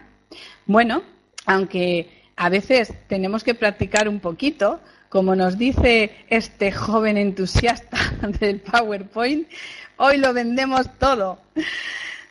[0.67, 1.03] Bueno,
[1.47, 7.97] aunque a veces tenemos que practicar un poquito, como nos dice este joven entusiasta
[8.39, 9.49] del PowerPoint,
[9.97, 11.39] hoy lo vendemos todo.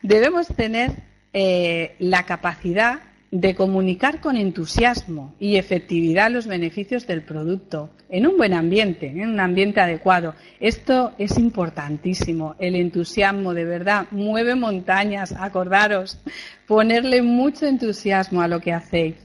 [0.04, 0.92] Debemos tener
[1.34, 8.36] eh, la capacidad de comunicar con entusiasmo y efectividad los beneficios del producto en un
[8.36, 10.36] buen ambiente, en un ambiente adecuado.
[10.60, 12.56] Esto es importantísimo.
[12.60, 15.32] El entusiasmo, de verdad, mueve montañas.
[15.32, 16.20] Acordaros,
[16.68, 19.16] ponerle mucho entusiasmo a lo que hacéis.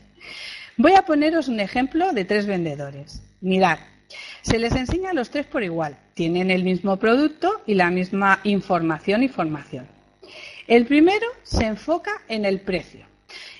[0.77, 3.23] Voy a poneros un ejemplo de tres vendedores.
[3.41, 3.79] Mirad,
[4.43, 5.99] se les enseña a los tres por igual.
[6.15, 9.89] Tienen el mismo producto y la misma información y formación.
[10.69, 13.07] El primero se enfoca en el precio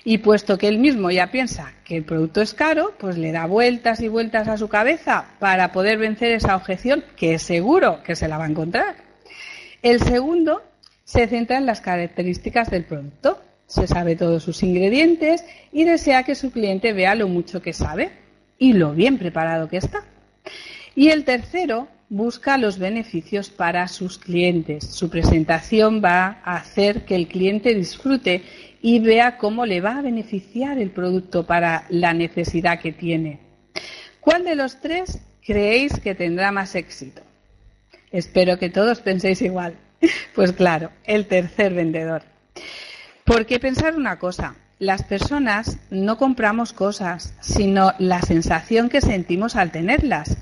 [0.03, 3.45] y puesto que él mismo ya piensa que el producto es caro, pues le da
[3.45, 8.15] vueltas y vueltas a su cabeza para poder vencer esa objeción que es seguro que
[8.15, 8.95] se la va a encontrar.
[9.81, 10.63] El segundo
[11.03, 13.41] se centra en las características del producto.
[13.65, 18.11] Se sabe todos sus ingredientes y desea que su cliente vea lo mucho que sabe
[18.57, 20.03] y lo bien preparado que está.
[20.95, 24.85] Y el tercero busca los beneficios para sus clientes.
[24.85, 28.43] Su presentación va a hacer que el cliente disfrute
[28.81, 33.39] y vea cómo le va a beneficiar el producto para la necesidad que tiene.
[34.19, 37.21] ¿Cuál de los tres creéis que tendrá más éxito?
[38.11, 39.77] Espero que todos penséis igual.
[40.35, 42.21] Pues claro, el tercer vendedor.
[43.25, 49.71] Porque pensar una cosa, las personas no compramos cosas, sino la sensación que sentimos al
[49.71, 50.37] tenerlas.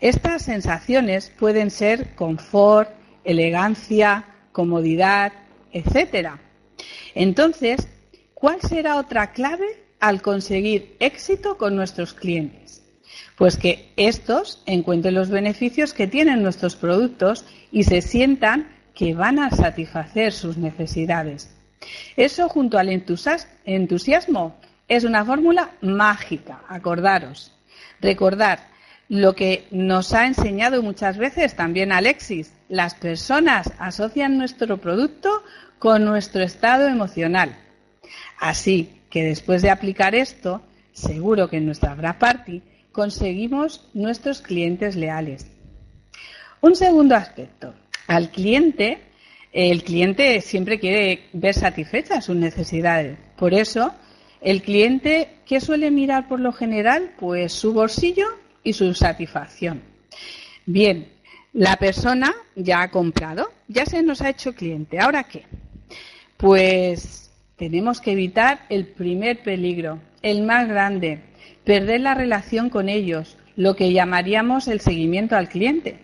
[0.00, 2.90] Estas sensaciones pueden ser confort,
[3.24, 5.32] elegancia, comodidad,
[5.72, 6.38] etcétera.
[7.14, 7.88] Entonces,
[8.34, 12.82] ¿cuál será otra clave al conseguir éxito con nuestros clientes?
[13.36, 19.38] Pues que estos encuentren los beneficios que tienen nuestros productos y se sientan que van
[19.38, 21.50] a satisfacer sus necesidades.
[22.16, 24.56] Eso junto al entusiasmo
[24.88, 27.52] es una fórmula mágica, acordaros.
[28.00, 28.68] Recordar
[29.08, 35.42] lo que nos ha enseñado muchas veces también Alexis, las personas asocian nuestro producto
[35.80, 37.56] con nuestro estado emocional.
[38.38, 40.62] Así que después de aplicar esto,
[40.92, 42.62] seguro que en nuestra Bra Party
[42.92, 45.46] conseguimos nuestros clientes leales.
[46.60, 47.74] Un segundo aspecto.
[48.06, 48.98] Al cliente,
[49.52, 53.18] el cliente siempre quiere ver satisfechas sus necesidades.
[53.38, 53.94] Por eso,
[54.42, 57.12] el cliente, ¿qué suele mirar por lo general?
[57.18, 58.26] Pues su bolsillo
[58.62, 59.80] y su satisfacción.
[60.66, 61.08] Bien,
[61.54, 65.00] la persona ya ha comprado, ya se nos ha hecho cliente.
[65.00, 65.46] ¿Ahora qué?
[66.40, 71.20] Pues tenemos que evitar el primer peligro, el más grande,
[71.64, 75.98] perder la relación con ellos, lo que llamaríamos el seguimiento al cliente.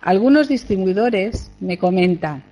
[0.00, 2.44] Algunos distribuidores me comentan,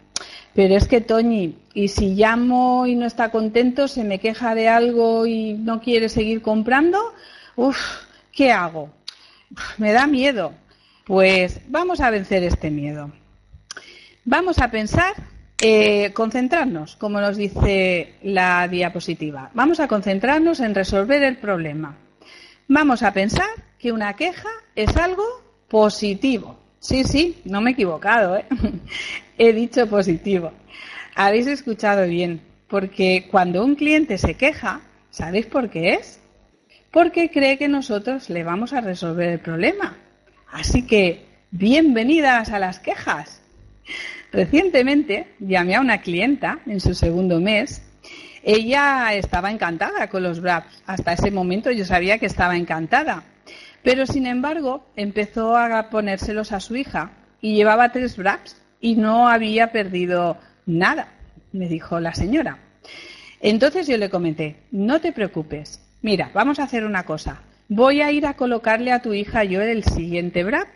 [0.55, 4.69] pero es que Toñi, y si llamo y no está contento, se me queja de
[4.69, 6.99] algo y no quiere seguir comprando,
[7.57, 7.79] uff,
[8.33, 8.91] ¿qué hago?
[9.79, 10.53] me da miedo.
[11.05, 13.11] Pues vamos a vencer este miedo.
[14.25, 15.15] Vamos a pensar,
[15.63, 19.51] eh, concentrarnos, como nos dice la diapositiva.
[19.53, 21.97] Vamos a concentrarnos en resolver el problema.
[22.69, 25.25] Vamos a pensar que una queja es algo
[25.69, 26.59] positivo.
[26.79, 28.47] Sí, sí, no me he equivocado, ¿eh?
[29.39, 30.53] he dicho positivo.
[31.15, 36.21] Habéis escuchado bien, porque cuando un cliente se queja, ¿sabéis por qué es?
[36.91, 39.99] Porque cree que nosotros le vamos a resolver el problema.
[40.51, 43.43] Así que, bienvenidas a las quejas.
[44.33, 47.83] Recientemente llamé a una clienta en su segundo mes.
[48.43, 50.83] Ella estaba encantada con los wraps.
[50.87, 53.25] Hasta ese momento yo sabía que estaba encantada.
[53.83, 59.29] Pero sin embargo, empezó a ponérselos a su hija y llevaba tres wraps y no
[59.29, 61.09] había perdido nada,
[61.53, 62.59] me dijo la señora.
[63.41, 67.43] Entonces yo le comenté, no te preocupes, mira, vamos a hacer una cosa.
[67.69, 70.69] Voy a ir a colocarle a tu hija yo el siguiente wrap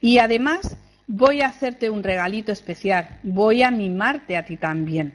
[0.00, 0.76] y además
[1.12, 5.12] voy a hacerte un regalito especial, voy a mimarte a ti también.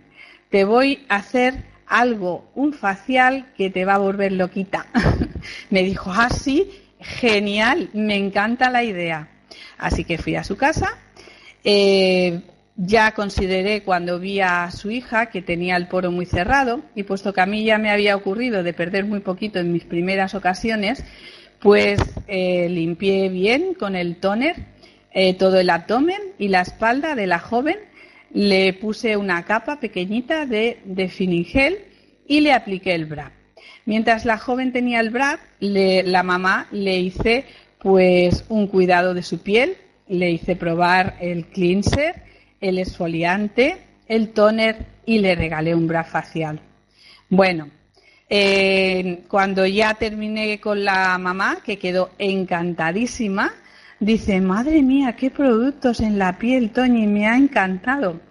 [0.50, 4.88] Te voy a hacer algo, un facial que te va a volver loquita.
[5.70, 9.30] me dijo, ah, sí, genial, me encanta la idea.
[9.78, 10.98] Así que fui a su casa.
[11.64, 12.42] Eh,
[12.76, 17.32] ya consideré cuando vi a su hija que tenía el poro muy cerrado y puesto
[17.32, 21.06] que a mí ya me había ocurrido de perder muy poquito en mis primeras ocasiones,
[21.62, 24.75] pues eh, limpié bien con el tóner
[25.16, 27.78] eh, todo el abdomen y la espalda de la joven,
[28.32, 31.80] le puse una capa pequeñita de, de gel
[32.28, 33.32] y le apliqué el bra.
[33.86, 37.46] Mientras la joven tenía el bra, la mamá le hice
[37.80, 39.78] pues un cuidado de su piel,
[40.10, 42.24] le hice probar el cleanser,
[42.60, 46.60] el esfoliante, el toner y le regalé un bra facial.
[47.30, 47.70] Bueno,
[48.30, 53.54] eh, cuando ya terminé con la mamá, que quedó encantadísima,
[54.06, 58.22] dice, madre mía, qué productos en la piel, Toñi, me ha encantado.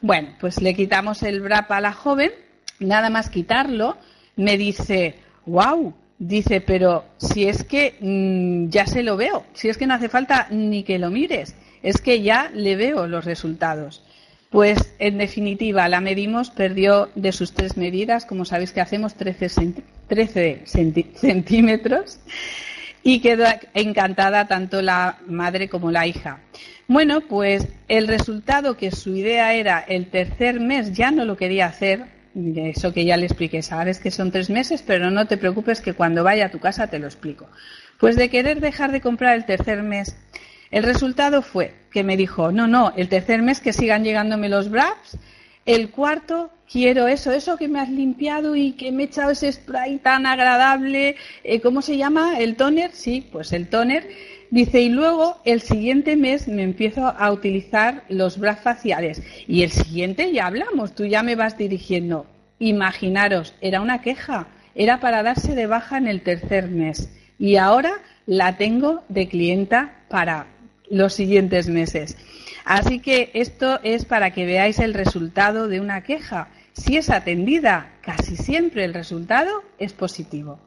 [0.00, 2.32] Bueno, pues le quitamos el bra a la joven,
[2.80, 3.96] nada más quitarlo,
[4.34, 5.14] me dice,
[5.46, 9.94] wow, dice, pero si es que mm, ya se lo veo, si es que no
[9.94, 11.54] hace falta ni que lo mires,
[11.84, 14.02] es que ya le veo los resultados.
[14.50, 19.74] Pues en definitiva, la medimos, perdió de sus tres medidas, como sabéis que hacemos 13,
[20.08, 20.62] 13
[21.14, 22.18] centímetros,
[23.02, 26.40] y quedó encantada tanto la madre como la hija.
[26.88, 31.66] Bueno, pues el resultado que su idea era el tercer mes ya no lo quería
[31.66, 35.80] hacer, eso que ya le expliqué, sabes que son tres meses, pero no te preocupes
[35.80, 37.48] que cuando vaya a tu casa te lo explico.
[37.98, 40.16] Pues de querer dejar de comprar el tercer mes,
[40.70, 44.70] el resultado fue que me dijo, no, no, el tercer mes que sigan llegándome los
[44.70, 45.18] braps,
[45.66, 49.52] el cuarto quiero eso, eso que me has limpiado y que me he echado ese
[49.52, 52.38] spray tan agradable, eh, ¿cómo se llama?
[52.38, 52.92] ¿El toner?
[52.92, 54.08] Sí, pues el toner.
[54.50, 59.22] Dice, y luego el siguiente mes me empiezo a utilizar los bras faciales.
[59.46, 62.26] Y el siguiente ya hablamos, tú ya me vas dirigiendo.
[62.58, 67.10] Imaginaros, era una queja, era para darse de baja en el tercer mes.
[67.38, 67.92] Y ahora
[68.26, 70.46] la tengo de clienta para
[70.90, 72.16] los siguientes meses.
[72.64, 76.48] Así que esto es para que veáis el resultado de una queja.
[76.72, 80.58] Si es atendida, casi siempre el resultado es positivo.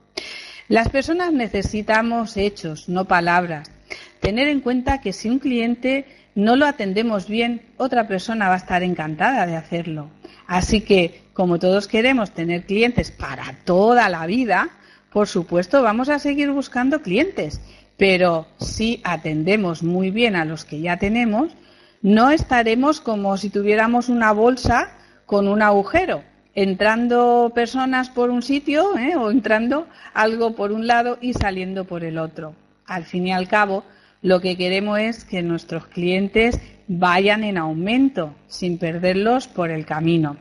[0.67, 3.71] Las personas necesitamos hechos, no palabras.
[4.19, 8.57] Tener en cuenta que si un cliente no lo atendemos bien, otra persona va a
[8.57, 10.09] estar encantada de hacerlo.
[10.47, 14.69] Así que, como todos queremos tener clientes para toda la vida,
[15.11, 17.61] por supuesto vamos a seguir buscando clientes.
[17.97, 21.55] Pero si atendemos muy bien a los que ya tenemos,
[22.01, 24.91] no estaremos como si tuviéramos una bolsa
[25.25, 29.15] con un agujero, entrando personas por un sitio ¿eh?
[29.15, 32.55] o entrando algo por un lado y saliendo por el otro.
[32.85, 33.83] Al fin y al cabo,
[34.21, 40.37] lo que queremos es que nuestros clientes vayan en aumento sin perderlos por el camino.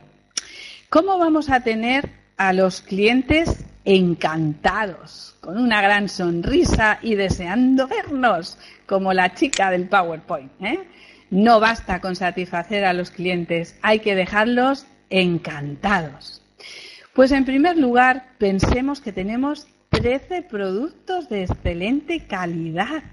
[0.89, 8.57] ¿Cómo vamos a tener a los clientes encantados, con una gran sonrisa y deseando vernos,
[8.85, 10.51] como la chica del PowerPoint.
[10.61, 10.79] ¿eh?
[11.29, 16.41] No basta con satisfacer a los clientes, hay que dejarlos encantados.
[17.13, 23.03] Pues en primer lugar, pensemos que tenemos 13 productos de excelente calidad.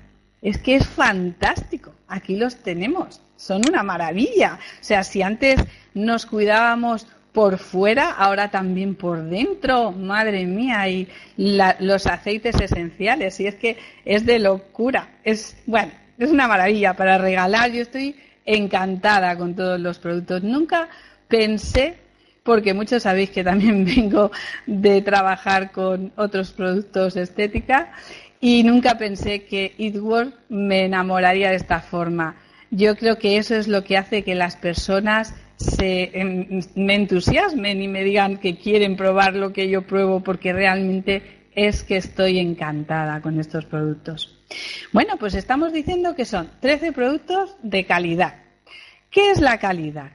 [0.43, 1.95] Es que es fantástico.
[2.09, 3.21] Aquí los tenemos.
[3.37, 4.59] Son una maravilla.
[4.81, 11.09] O sea, si antes nos cuidábamos por fuera, ahora también por dentro, madre mía, y
[11.37, 17.19] los aceites esenciales, y es que es de locura, es, bueno, es una maravilla para
[17.19, 20.89] regalar, yo estoy encantada con todos los productos, nunca
[21.29, 21.95] pensé,
[22.43, 24.31] porque muchos sabéis que también vengo
[24.67, 27.93] de trabajar con otros productos de estética,
[28.41, 32.35] y nunca pensé que Eatwork me enamoraría de esta forma.
[32.73, 37.81] Yo creo que eso es lo que hace que las personas se, em, me entusiasmen
[37.81, 41.23] y me digan que quieren probar lo que yo pruebo porque realmente
[41.55, 44.42] es que estoy encantada con estos productos.
[44.93, 48.37] Bueno, pues estamos diciendo que son 13 productos de calidad.
[49.11, 50.13] ¿Qué es la calidad?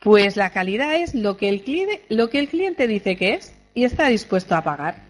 [0.00, 4.62] Pues la calidad es lo que el cliente, dice que es y está dispuesto a
[4.62, 5.02] pagar.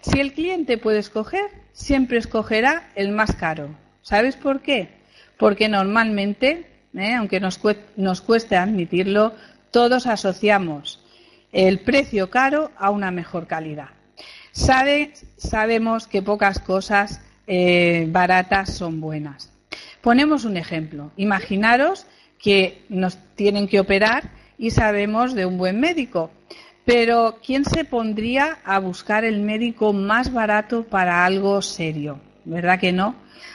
[0.00, 3.76] Si el cliente puede escoger, siempre escogerá el más caro.
[4.02, 4.88] ¿Sabes por qué?
[5.36, 7.14] Porque normalmente ¿eh?
[7.14, 9.34] aunque nos, cueste admitirlo,
[9.70, 11.00] todos asociamos
[11.52, 13.90] el precio caro a una mejor calidad.
[14.52, 19.52] sabemos que pocas cosas eh, baratas son buenas.
[20.00, 21.10] Ponemos un ejemplo.
[21.16, 22.06] Imaginaros
[22.38, 26.30] que nos tienen que operar y sabemos de un buen médico.
[26.84, 32.20] Pero ¿quién se pondría a buscar el médico más barato para algo serio?
[32.44, 33.14] ¿Verdad que no?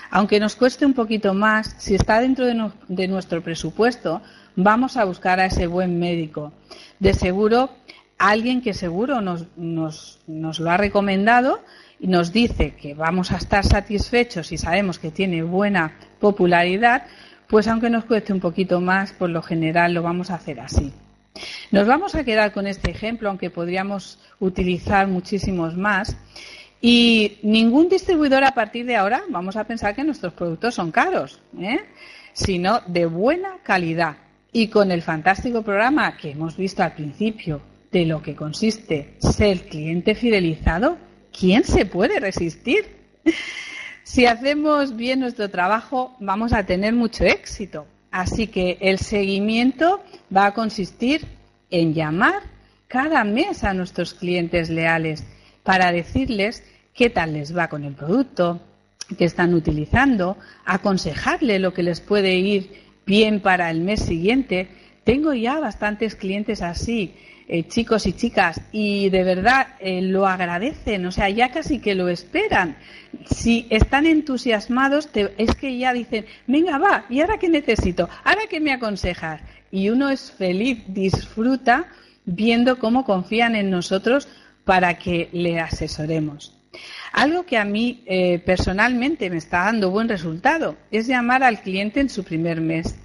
[0.10, 4.22] Aunque nos cueste un poquito más, si está dentro de, nuestro presupuesto,
[4.56, 6.54] vamos a buscar a ese buen médico.
[7.00, 7.72] De seguro,
[8.18, 11.60] alguien que seguro nos, lo ha recomendado
[12.00, 17.04] y nos dice que vamos a estar satisfechos y sabemos que tiene buena popularidad,
[17.48, 20.92] pues aunque nos cueste un poquito más, por lo general lo vamos a hacer así.
[21.72, 26.16] Nos vamos a quedar con este ejemplo, aunque podríamos utilizar muchísimos más,
[26.82, 31.40] y ningún distribuidor a partir de ahora vamos a pensar que nuestros productos son caros,
[31.60, 31.80] ¿eh?
[32.34, 34.18] sino de buena calidad.
[34.52, 39.68] Y con el fantástico programa que hemos visto al principio de lo que consiste ser
[39.68, 40.98] cliente fidelizado,
[41.38, 42.86] ¿quién se puede resistir?
[44.04, 47.86] Si hacemos bien nuestro trabajo, vamos a tener mucho éxito.
[48.12, 50.02] Así que el seguimiento
[50.36, 51.26] va a consistir
[51.70, 52.44] en llamar
[52.88, 55.26] cada mes a nuestros clientes leales
[55.64, 56.64] para decirles
[56.94, 58.62] qué tal les va con el producto
[59.18, 62.72] que están utilizando, aconsejarle lo que les puede ir
[63.06, 64.70] bien para el mes siguiente.
[65.04, 67.14] Tengo ya bastantes clientes así,
[67.48, 71.96] eh, chicos y chicas, y de verdad eh, lo agradecen, o sea, ya casi que
[71.96, 72.78] lo esperan.
[73.26, 78.10] Si están entusiasmados, es que ya dicen, venga, va, ¿y ahora qué necesito?
[78.24, 79.42] ¿Ahora qué me aconsejas?
[79.72, 81.88] Y uno es feliz, disfruta
[82.26, 84.28] viendo cómo confían en nosotros
[84.64, 86.56] para que le asesoremos.
[87.14, 92.00] Algo que a mí eh, personalmente me está dando buen resultado es llamar al cliente
[92.00, 92.96] en su primer mes.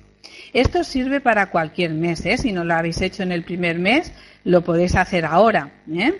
[0.52, 2.36] Esto sirve para cualquier mes, ¿eh?
[2.36, 4.12] si no lo habéis hecho en el primer mes,
[4.44, 5.70] lo podéis hacer ahora.
[5.92, 6.12] ¿eh?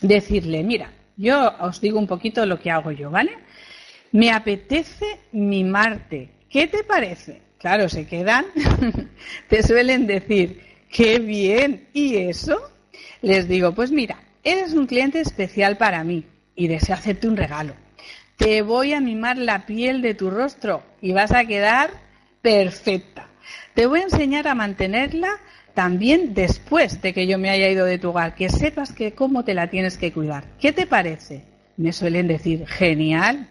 [0.00, 3.32] Decirle, mira, yo os digo un poquito lo que hago yo, ¿vale?
[4.12, 6.30] Me apetece mimarte.
[6.48, 7.42] ¿Qué te parece?
[7.58, 8.46] Claro, se quedan,
[9.48, 10.60] te suelen decir,
[10.90, 12.60] qué bien, ¿y eso?
[13.22, 16.24] Les digo, pues mira, eres un cliente especial para mí
[16.54, 17.74] y deseo hacerte un regalo.
[18.36, 21.90] Te voy a mimar la piel de tu rostro y vas a quedar
[22.42, 23.28] perfecta.
[23.74, 25.30] Te voy a enseñar a mantenerla
[25.74, 29.44] también después de que yo me haya ido de tu hogar, que sepas que cómo
[29.44, 30.44] te la tienes que cuidar.
[30.60, 31.42] ¿Qué te parece?
[31.76, 33.50] Me suelen decir, genial.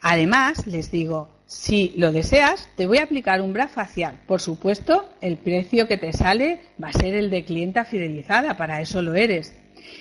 [0.00, 4.18] Además, les digo, si lo deseas, te voy a aplicar un bra facial.
[4.26, 8.80] Por supuesto, el precio que te sale va a ser el de clienta fidelizada, para
[8.80, 9.54] eso lo eres.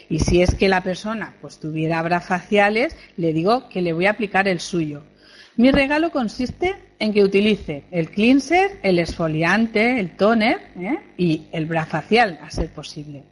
[0.08, 4.06] Y si es que la persona pues tuviera bras faciales, le digo que le voy
[4.06, 5.04] a aplicar el suyo.
[5.58, 10.98] Mi regalo consiste en que utilice el cleanser, el esfoliante, el toner ¿eh?
[11.18, 13.24] y el bra facial, a ser posible.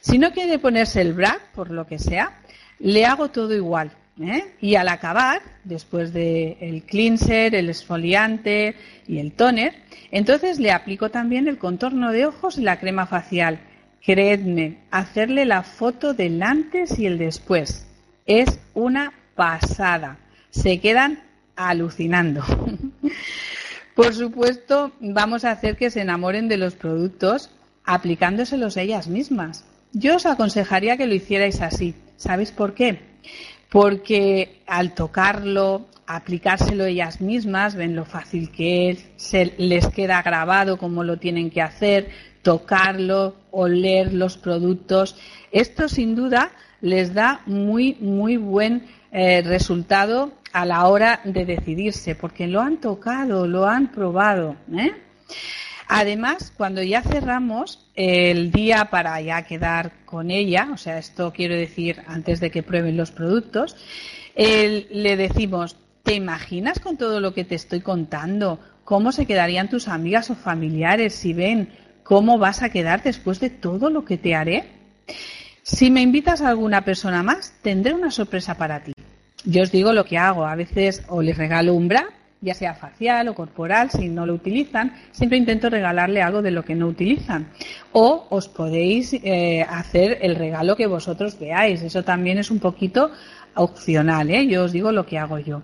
[0.00, 2.40] Si no quiere ponerse el bra, por lo que sea,
[2.78, 3.92] le hago todo igual.
[4.20, 4.54] ¿eh?
[4.60, 8.74] Y al acabar, después del el cleanser, el esfoliante
[9.06, 9.74] y el toner,
[10.10, 13.60] entonces le aplico también el contorno de ojos y la crema facial
[14.04, 17.86] Creedme, hacerle la foto del antes y el después
[18.24, 20.18] es una pasada.
[20.48, 21.20] Se quedan
[21.68, 22.42] alucinando.
[23.94, 27.50] Por supuesto, vamos a hacer que se enamoren de los productos
[27.84, 29.64] aplicándoselos ellas mismas.
[29.92, 31.94] Yo os aconsejaría que lo hicierais así.
[32.16, 33.00] ¿Sabéis por qué?
[33.68, 40.78] Porque al tocarlo, aplicárselo ellas mismas, ven lo fácil que es, se les queda grabado
[40.78, 42.10] cómo lo tienen que hacer,
[42.42, 45.16] tocarlo, oler los productos.
[45.50, 52.14] Esto sin duda les da muy, muy buen eh, resultado a la hora de decidirse,
[52.14, 54.56] porque lo han tocado, lo han probado.
[54.72, 54.92] ¿eh?
[55.88, 61.54] Además, cuando ya cerramos el día para ya quedar con ella, o sea, esto quiero
[61.54, 63.76] decir antes de que prueben los productos,
[64.36, 69.88] le decimos, ¿te imaginas con todo lo que te estoy contando cómo se quedarían tus
[69.88, 71.70] amigas o familiares si ven
[72.04, 74.64] cómo vas a quedar después de todo lo que te haré?
[75.62, 78.92] Si me invitas a alguna persona más, tendré una sorpresa para ti.
[79.44, 80.46] Yo os digo lo que hago.
[80.46, 82.08] A veces o les regalo un bra
[82.40, 86.64] ya sea facial o corporal, si no lo utilizan, siempre intento regalarle algo de lo
[86.64, 87.48] que no utilizan.
[87.92, 91.82] O os podéis eh, hacer el regalo que vosotros veáis.
[91.82, 93.10] Eso también es un poquito
[93.54, 94.46] opcional, ¿eh?
[94.46, 95.62] Yo os digo lo que hago yo.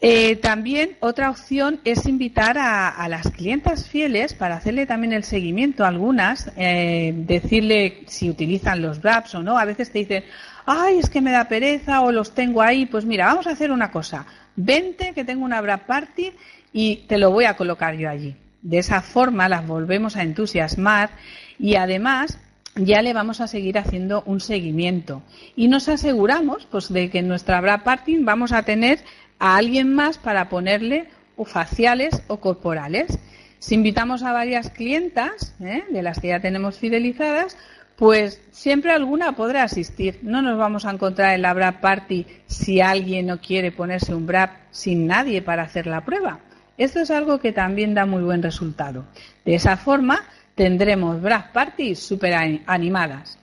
[0.00, 5.84] Eh, también otra opción es invitar a, las clientas fieles para hacerle también el seguimiento
[5.84, 9.58] a algunas, decirle si utilizan los wraps o no.
[9.58, 10.22] A veces te dicen,
[10.68, 12.84] ay, es que me da pereza o los tengo ahí.
[12.86, 16.32] Pues mira, vamos a hacer una cosa vente que tengo una wrap party
[16.72, 18.36] y te lo voy a colocar yo allí.
[18.60, 21.10] De esa forma las volvemos a entusiasmar
[21.58, 22.38] y además
[22.74, 25.22] ya le vamos a seguir haciendo un seguimiento.
[25.56, 29.00] Y nos aseguramos pues, de que en nuestra wrap party vamos a tener
[29.38, 33.18] a alguien más para ponerle o faciales o corporales.
[33.58, 35.84] Si invitamos a varias clientas, ¿eh?
[35.90, 37.56] de las que ya tenemos fidelizadas,
[37.98, 40.20] pues siempre alguna podrá asistir.
[40.22, 44.24] No nos vamos a encontrar en la BRAP Party si alguien no quiere ponerse un
[44.24, 46.38] BRAP sin nadie para hacer la prueba.
[46.76, 49.04] Esto es algo que también da muy buen resultado.
[49.44, 50.22] De esa forma
[50.54, 52.34] tendremos BRAP Parties súper
[52.66, 53.36] animadas.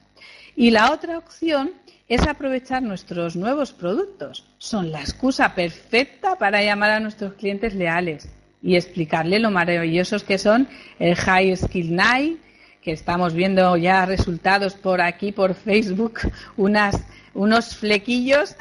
[0.56, 1.74] Y la otra opción
[2.08, 4.46] es aprovechar nuestros nuevos productos.
[4.58, 8.30] Son la excusa perfecta para llamar a nuestros clientes leales
[8.64, 12.40] y explicarle lo maravillosos que son el High Skill Night,
[12.86, 16.20] que estamos viendo ya resultados por aquí, por Facebook,
[16.56, 18.56] unas, unos flequillos,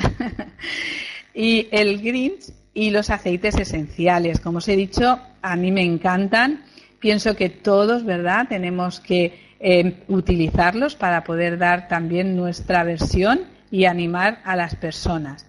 [1.34, 4.40] y el greens y los aceites esenciales.
[4.40, 6.64] Como os he dicho, a mí me encantan.
[7.00, 13.84] Pienso que todos, ¿verdad?, tenemos que eh, utilizarlos para poder dar también nuestra versión y
[13.84, 15.44] animar a las personas.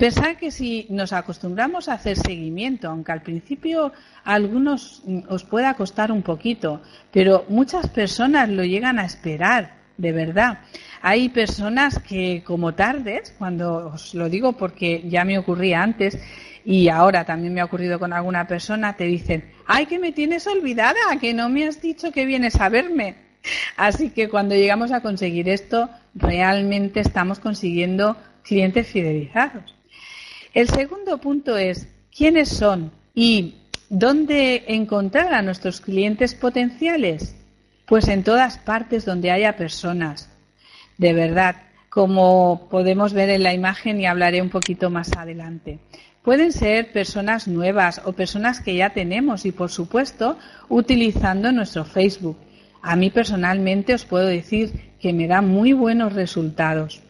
[0.00, 3.92] Pensad que si nos acostumbramos a hacer seguimiento, aunque al principio
[4.24, 6.80] algunos os pueda costar un poquito,
[7.12, 10.60] pero muchas personas lo llegan a esperar, de verdad.
[11.02, 16.18] Hay personas que como tardes, cuando os lo digo porque ya me ocurría antes
[16.64, 20.46] y ahora también me ha ocurrido con alguna persona, te dicen, ay, que me tienes
[20.46, 23.16] olvidada, que no me has dicho que vienes a verme.
[23.76, 29.74] Así que cuando llegamos a conseguir esto, realmente estamos consiguiendo clientes fidelizados.
[30.52, 33.54] El segundo punto es quiénes son y
[33.88, 37.36] dónde encontrar a nuestros clientes potenciales.
[37.86, 40.28] Pues en todas partes donde haya personas.
[40.98, 41.56] De verdad,
[41.88, 45.78] como podemos ver en la imagen y hablaré un poquito más adelante.
[46.22, 50.36] Pueden ser personas nuevas o personas que ya tenemos y, por supuesto,
[50.68, 52.36] utilizando nuestro Facebook.
[52.82, 57.00] A mí personalmente os puedo decir que me da muy buenos resultados.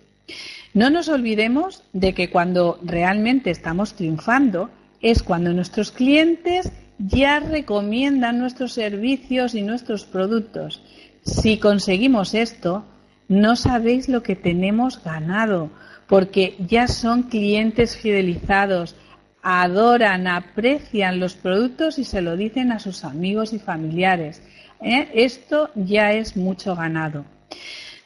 [0.73, 8.39] No nos olvidemos de que cuando realmente estamos triunfando es cuando nuestros clientes ya recomiendan
[8.39, 10.83] nuestros servicios y nuestros productos.
[11.25, 12.85] Si conseguimos esto,
[13.29, 15.71] no sabéis lo que tenemos ganado,
[16.07, 18.97] porque ya son clientes fidelizados,
[19.43, 24.43] adoran, aprecian los productos y se lo dicen a sus amigos y familiares.
[24.83, 25.09] ¿eh?
[25.15, 27.25] Esto ya es mucho ganado.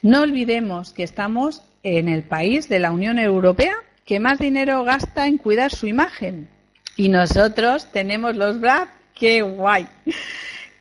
[0.02, 3.74] No olvidemos que estamos en el país de la Unión Europea
[4.04, 6.48] que más dinero gasta en cuidar su imagen.
[6.96, 9.86] Y nosotros tenemos los BRAP, qué guay,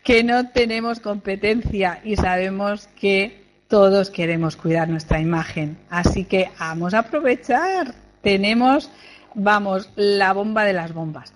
[0.03, 5.77] que no tenemos competencia y sabemos que todos queremos cuidar nuestra imagen.
[5.89, 7.93] Así que vamos a aprovechar.
[8.21, 8.89] Tenemos,
[9.33, 11.33] vamos, la bomba de las bombas.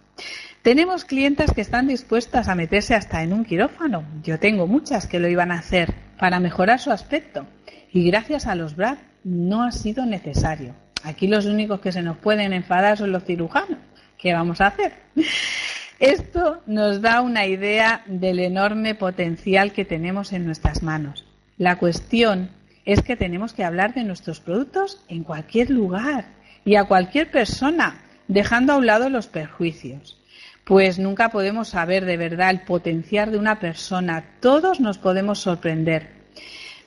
[0.62, 4.04] Tenemos clientas que están dispuestas a meterse hasta en un quirófano.
[4.24, 7.48] Yo tengo muchas que lo iban a hacer para mejorar su aspecto.
[7.92, 10.74] Y gracias a los BRAP no ha sido necesario.
[11.04, 13.80] Aquí los únicos que se nos pueden enfadar son los cirujanos.
[14.18, 14.94] ¿Qué vamos a hacer?
[16.00, 21.26] Esto nos da una idea del enorme potencial que tenemos en nuestras manos.
[21.58, 22.52] La cuestión
[22.86, 26.26] es que tenemos que hablar de nuestros productos en cualquier lugar
[26.64, 30.22] y a cualquier persona, dejando a un lado los perjuicios.
[30.64, 34.24] Pues nunca podemos saber de verdad el potencial de una persona.
[34.40, 36.17] Todos nos podemos sorprender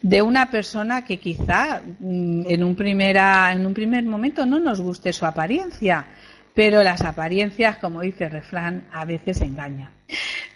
[0.03, 4.81] de una persona que quizá mm, en un, primera, en un primer momento no nos
[4.81, 6.07] guste su apariencia,
[6.55, 9.91] pero las apariencias, como dice el refrán, a veces engañan.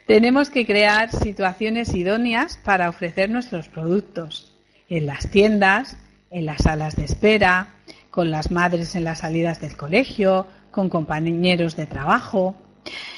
[0.06, 4.54] Tenemos que crear situaciones idóneas para ofrecer nuestros productos
[4.88, 5.96] en las tiendas,
[6.30, 7.68] en las salas de espera,
[8.10, 12.54] con las madres en las salidas del colegio, con compañeros de trabajo,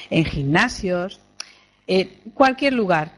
[0.09, 1.19] en gimnasios.
[1.87, 3.16] eh, cualquier lugar.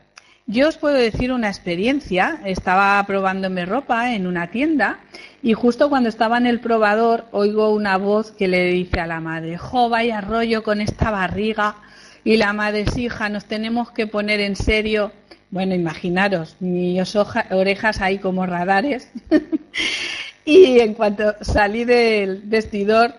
[0.52, 2.42] Yo os puedo decir una experiencia.
[2.44, 4.98] Estaba probándome ropa en una tienda
[5.44, 9.20] y justo cuando estaba en el probador oigo una voz que le dice a la
[9.20, 11.76] madre, jo, vaya rollo con esta barriga.
[12.24, 15.12] Y la madre, sí, hija, nos tenemos que poner en serio.
[15.52, 17.16] Bueno, imaginaros, mis
[17.52, 19.12] orejas ahí como radares.
[20.46, 23.14] y en cuanto salí del vestidor,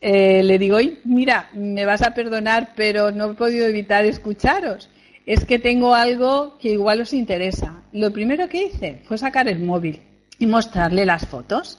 [0.00, 4.88] eh, le digo, mira, me vas a perdonar, pero no he podido evitar escucharos.
[5.26, 7.82] Es que tengo algo que igual os interesa.
[7.92, 10.02] Lo primero que hice fue sacar el móvil
[10.38, 11.78] y mostrarle las fotos.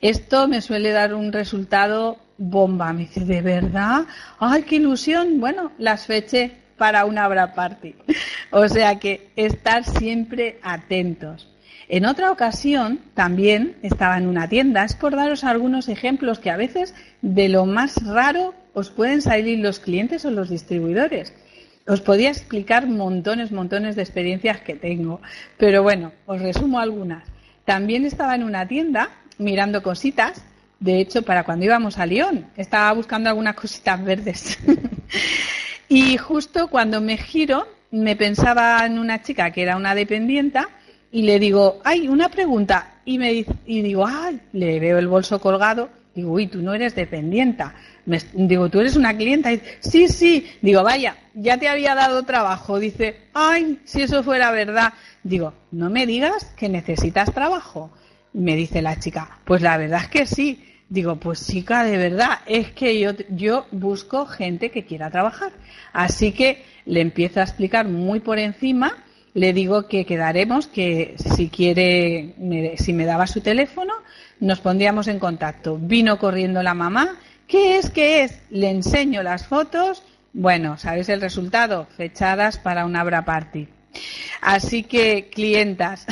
[0.00, 2.92] Esto me suele dar un resultado bomba.
[2.92, 4.06] Me dice, ¿de verdad?
[4.38, 5.40] ¡Ay, qué ilusión!
[5.40, 7.94] Bueno, las feché para una Abra Party.
[8.50, 11.48] o sea que estar siempre atentos.
[11.88, 16.56] En otra ocasión también estaba en una tienda, es por daros algunos ejemplos que a
[16.56, 21.34] veces de lo más raro os pueden salir los clientes o los distribuidores.
[21.90, 25.20] Os podía explicar montones, montones de experiencias que tengo,
[25.58, 27.24] pero bueno, os resumo algunas.
[27.64, 30.40] También estaba en una tienda mirando cositas,
[30.78, 34.56] de hecho, para cuando íbamos a Lyon, estaba buscando algunas cositas verdes.
[35.88, 40.68] y justo cuando me giro, me pensaba en una chica que era una dependienta
[41.10, 43.00] y le digo, ay, una pregunta.
[43.04, 45.88] Y me y digo, ay, le veo el bolso colgado.
[46.14, 47.74] Digo, uy, tú no eres dependienta.
[48.34, 49.50] digo, tú eres una clienta.
[49.80, 50.46] Sí, sí.
[50.60, 52.78] Digo, vaya, ya te había dado trabajo.
[52.78, 54.92] Dice, ay, si eso fuera verdad.
[55.22, 57.90] Digo, no me digas que necesitas trabajo.
[58.32, 60.64] me dice la chica, pues la verdad es que sí.
[60.88, 65.52] Digo, pues chica, de verdad, es que yo, yo busco gente que quiera trabajar.
[65.92, 68.96] Así que le empiezo a explicar muy por encima
[69.34, 72.34] le digo que quedaremos, que si quiere,
[72.78, 73.94] si me daba su teléfono,
[74.40, 75.78] nos pondríamos en contacto.
[75.78, 77.16] Vino corriendo la mamá.
[77.46, 77.90] ¿Qué es?
[77.90, 78.40] ¿Qué es?
[78.50, 80.02] Le enseño las fotos.
[80.32, 81.86] Bueno, ¿sabéis el resultado?
[81.96, 83.68] Fechadas para una Abra Party.
[84.40, 86.06] Así que, clientas,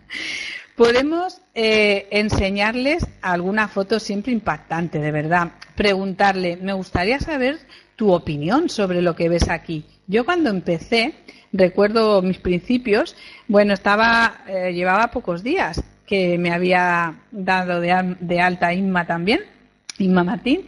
[0.76, 5.52] podemos eh, enseñarles alguna foto siempre impactante, de verdad.
[5.76, 7.58] Preguntarle, me gustaría saber
[7.96, 9.86] tu opinión sobre lo que ves aquí.
[10.06, 11.14] Yo cuando empecé,
[11.54, 13.16] recuerdo mis principios,
[13.48, 19.40] bueno, estaba, eh, llevaba pocos días que me había dado de, alta Inma también,
[19.98, 20.66] Inma Martín,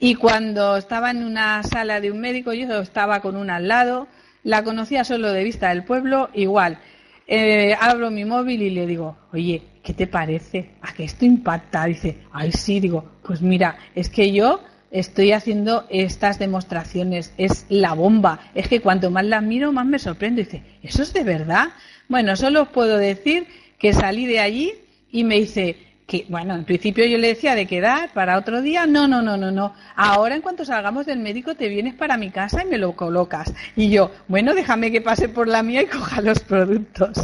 [0.00, 4.08] y cuando estaba en una sala de un médico, yo estaba con una al lado,
[4.42, 6.78] la conocía solo de vista del pueblo, igual.
[7.26, 10.72] Eh, abro mi móvil y le digo, oye, ¿qué te parece?
[10.82, 11.86] ¿A que esto impacta?
[11.86, 14.60] Dice, ay, sí, digo, pues mira, es que yo
[14.94, 18.38] estoy haciendo estas demostraciones, es la bomba.
[18.54, 20.40] Es que cuanto más las miro, más me sorprendo.
[20.40, 21.70] dice, ¿eso es de verdad?
[22.08, 24.72] Bueno, solo os puedo decir que salí de allí
[25.10, 25.76] y me dice,
[26.06, 29.36] que, bueno, en principio yo le decía de quedar para otro día, no, no, no,
[29.36, 29.74] no, no.
[29.96, 33.52] Ahora en cuanto salgamos del médico te vienes para mi casa y me lo colocas.
[33.74, 37.18] Y yo, bueno, déjame que pase por la mía y coja los productos.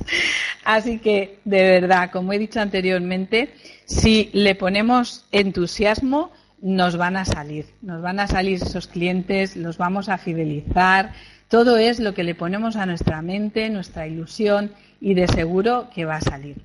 [0.64, 3.54] Así que, de verdad, como he dicho anteriormente,
[3.84, 9.78] si le ponemos entusiasmo, nos van a salir, nos van a salir esos clientes, los
[9.78, 11.12] vamos a fidelizar.
[11.48, 16.04] Todo es lo que le ponemos a nuestra mente, nuestra ilusión y de seguro que
[16.04, 16.56] va a salir.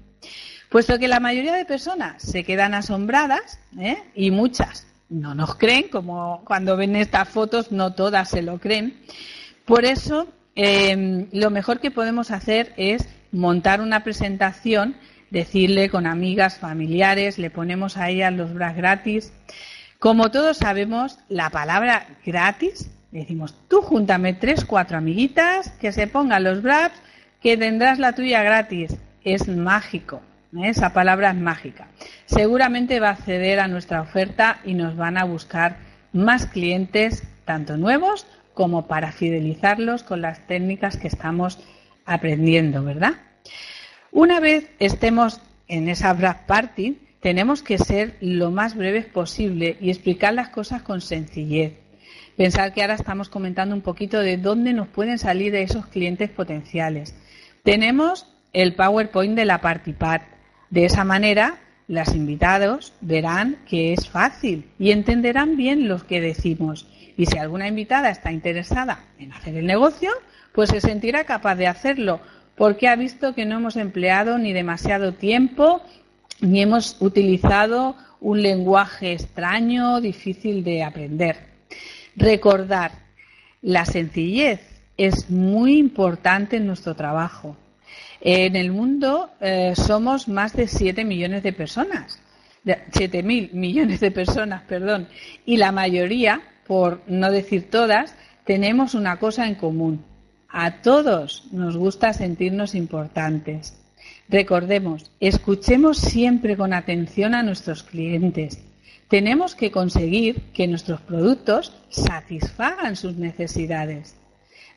[0.70, 3.98] Puesto que la mayoría de personas se quedan asombradas ¿eh?
[4.14, 9.00] y muchas no nos creen, como cuando ven estas fotos no todas se lo creen.
[9.66, 14.96] Por eso em, lo mejor que podemos hacer es montar una presentación,
[15.30, 19.34] decirle con amigas, familiares, le ponemos a ellas los bras gratis,
[20.06, 26.44] como todos sabemos, la palabra gratis, decimos, tú júntame tres, cuatro amiguitas, que se pongan
[26.44, 26.94] los braps,
[27.42, 28.96] que tendrás la tuya gratis.
[29.24, 30.22] Es mágico,
[30.56, 30.70] ¿eh?
[30.70, 31.88] esa palabra es mágica.
[32.28, 35.78] Seguramente va a acceder a nuestra oferta y nos van a buscar
[36.14, 41.58] más clientes, tanto nuevos como para fidelizarlos con las técnicas que estamos
[42.06, 43.14] aprendiendo, ¿verdad?
[44.12, 49.90] Una vez estemos en esa Brap Party, tenemos que ser lo más breves posible y
[49.90, 51.74] explicar las cosas con sencillez.
[52.38, 57.16] Pensar que ahora estamos comentando un poquito de dónde nos pueden salir esos clientes potenciales.
[57.64, 60.22] Tenemos el PowerPoint de la Partipart.
[60.70, 61.58] De esa manera,
[61.88, 66.88] los invitados verán que es fácil y entenderán bien lo que decimos.
[67.18, 70.12] Y si alguna invitada está interesada en hacer el negocio,
[70.52, 72.22] pues se sentirá capaz de hacerlo
[72.56, 75.82] porque ha visto que no hemos empleado ni demasiado tiempo
[76.46, 81.38] ni hemos utilizado un lenguaje extraño, difícil de aprender.
[82.16, 82.92] Recordar,
[83.62, 84.62] la sencillez
[84.98, 87.58] es muy importante en nuestro trabajo.
[88.22, 92.20] En el mundo eh, somos más de 7 millones de personas,
[92.92, 95.08] 7 mil millones de personas, perdón,
[95.46, 98.16] y la mayoría, por no decir todas,
[98.46, 100.04] tenemos una cosa en común.
[100.50, 103.78] A todos nos gusta sentirnos importantes.
[104.28, 108.60] Recordemos, escuchemos siempre con atención a nuestros clientes.
[109.08, 114.16] Tenemos que conseguir que nuestros productos satisfagan sus necesidades.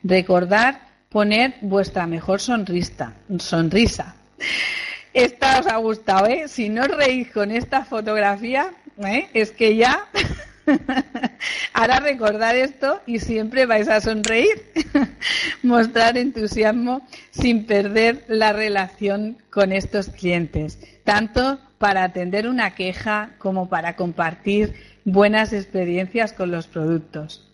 [0.03, 3.13] Recordar poner vuestra mejor sonrisa.
[3.39, 4.15] sonrisa.
[5.13, 6.47] Esta os ha gustado, ¿eh?
[6.47, 9.27] Si no reís con esta fotografía, ¿eh?
[9.33, 10.07] es que ya
[11.73, 14.71] Ahora recordar esto y siempre vais a sonreír.
[15.63, 17.01] Mostrar entusiasmo
[17.31, 24.73] sin perder la relación con estos clientes, tanto para atender una queja como para compartir
[25.05, 27.45] buenas experiencias con los productos.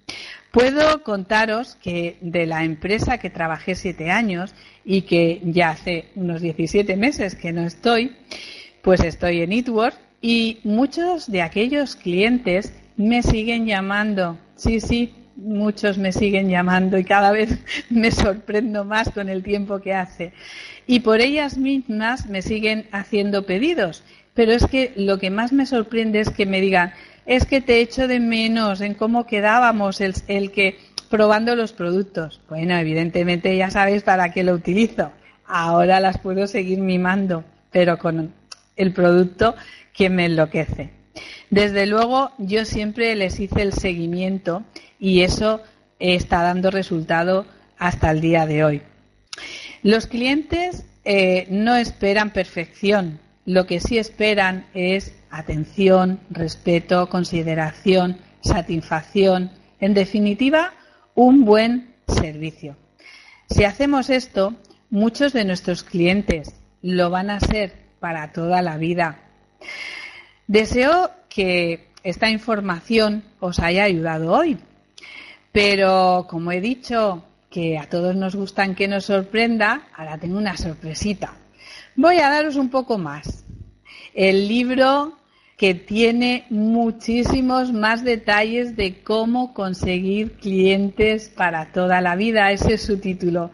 [0.51, 4.55] Puedo contaros que de la empresa que trabajé siete años
[4.85, 8.15] y que ya hace unos 17 meses que no estoy,
[8.81, 14.37] pues estoy en Itwork y muchos de aquellos clientes me siguen llamando.
[14.55, 17.57] Sí, sí, muchos me siguen llamando y cada vez
[17.89, 20.33] me sorprendo más con el tiempo que hace.
[20.87, 24.03] Y por ellas mismas me siguen haciendo pedidos.
[24.33, 26.93] Pero es que lo que más me sorprende es que me digan,
[27.25, 30.77] es que te echo de menos en cómo quedábamos el, el que
[31.09, 32.41] probando los productos.
[32.49, 35.11] Bueno, evidentemente ya sabéis para qué lo utilizo.
[35.45, 38.33] Ahora las puedo seguir mimando, pero con
[38.75, 39.55] el producto
[39.93, 41.04] que me enloquece.
[41.49, 44.63] Desde luego, yo siempre les hice el seguimiento
[44.99, 45.61] y eso
[45.99, 47.45] está dando resultado
[47.77, 48.81] hasta el día de hoy.
[49.83, 59.51] Los clientes eh, no esperan perfección, lo que sí esperan es atención, respeto, consideración, satisfacción,
[59.79, 60.73] en definitiva,
[61.13, 62.75] un buen servicio.
[63.49, 64.55] Si hacemos esto,
[64.89, 69.19] muchos de nuestros clientes lo van a ser para toda la vida.
[70.47, 74.57] Deseo que esta información os haya ayudado hoy.
[75.51, 80.57] Pero como he dicho que a todos nos gustan que nos sorprenda, ahora tengo una
[80.57, 81.33] sorpresita.
[81.95, 83.45] Voy a daros un poco más.
[84.13, 85.17] El libro
[85.57, 92.51] que tiene muchísimos más detalles de cómo conseguir clientes para toda la vida.
[92.51, 93.51] Ese es su título.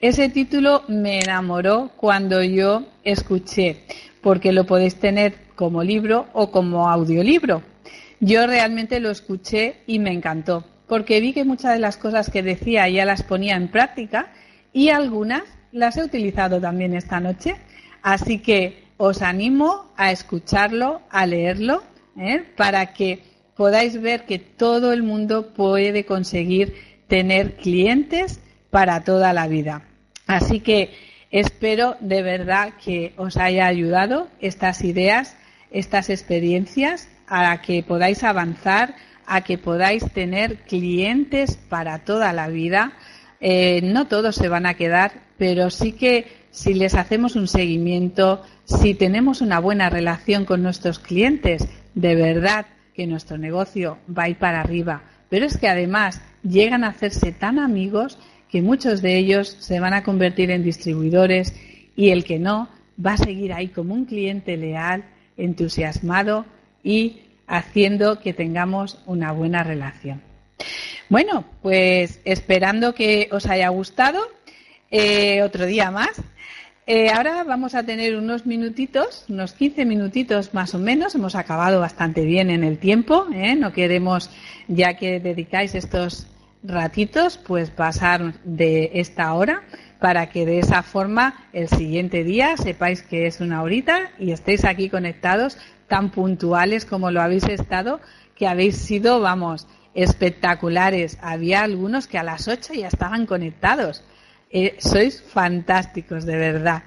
[0.00, 3.84] Ese título me enamoró cuando yo escuché,
[4.20, 7.62] porque lo podéis tener como libro o como audiolibro.
[8.20, 12.42] Yo realmente lo escuché y me encantó, porque vi que muchas de las cosas que
[12.42, 14.32] decía ya las ponía en práctica
[14.72, 15.42] y algunas
[15.72, 17.56] las he utilizado también esta noche.
[18.02, 21.82] Así que os animo a escucharlo, a leerlo,
[22.16, 22.44] ¿eh?
[22.56, 23.22] para que
[23.56, 26.74] podáis ver que todo el mundo puede conseguir
[27.08, 28.40] tener clientes
[28.70, 29.82] para toda la vida.
[30.26, 30.90] Así que
[31.30, 35.36] espero de verdad que os haya ayudado estas ideas
[35.74, 38.94] estas experiencias a que podáis avanzar,
[39.26, 42.92] a que podáis tener clientes para toda la vida.
[43.40, 48.42] Eh, no todos se van a quedar, pero sí que si les hacemos un seguimiento,
[48.64, 54.28] si tenemos una buena relación con nuestros clientes, de verdad que nuestro negocio va a
[54.28, 55.02] ir para arriba.
[55.28, 58.18] Pero es que además llegan a hacerse tan amigos
[58.48, 61.52] que muchos de ellos se van a convertir en distribuidores
[61.96, 62.68] y el que no
[63.04, 65.04] va a seguir ahí como un cliente leal
[65.36, 66.46] entusiasmado
[66.82, 70.22] y haciendo que tengamos una buena relación.
[71.08, 74.20] Bueno, pues esperando que os haya gustado,
[74.90, 76.20] eh, otro día más.
[76.86, 81.14] Eh, ahora vamos a tener unos minutitos, unos 15 minutitos más o menos.
[81.14, 83.26] Hemos acabado bastante bien en el tiempo.
[83.34, 83.54] ¿eh?
[83.54, 84.30] No queremos,
[84.68, 86.26] ya que dedicáis estos
[86.62, 89.62] ratitos, pues pasar de esta hora
[90.04, 94.66] para que de esa forma el siguiente día sepáis que es una horita y estéis
[94.66, 95.56] aquí conectados
[95.88, 98.02] tan puntuales como lo habéis estado,
[98.36, 101.16] que habéis sido, vamos, espectaculares.
[101.22, 104.04] Había algunos que a las 8 ya estaban conectados.
[104.50, 106.82] Eh, sois fantásticos, de verdad.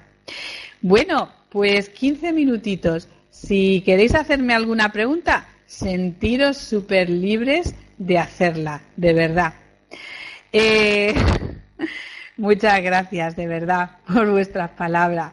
[0.80, 3.08] Bueno, pues 15 minutitos.
[3.30, 9.54] Si queréis hacerme alguna pregunta, sentiros súper libres de hacerla, de verdad.
[10.52, 11.14] Eh,
[12.38, 15.32] Muchas gracias, de verdad, por vuestras palabras.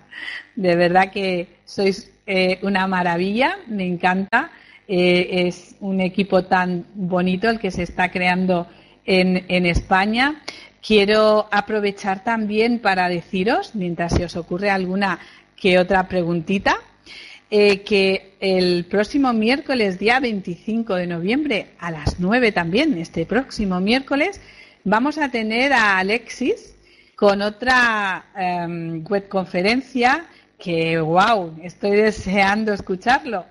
[0.56, 4.49] De verdad que sois eh, una maravilla, me encanta.
[4.88, 8.68] Eh, es un equipo tan bonito el que se está creando
[9.06, 10.41] en, España.
[10.82, 15.20] Quiero aprovechar también para deciros, mientras se os ocurre alguna
[15.56, 16.78] que otra preguntita,
[17.51, 23.80] eh, que el próximo miércoles, día 25 de noviembre, a las 9 también, este próximo
[23.80, 24.41] miércoles,
[24.84, 26.74] vamos a tener a Alexis,
[27.16, 30.26] con otra um, webconferencia
[30.59, 33.45] que, wow, estoy deseando escucharlo.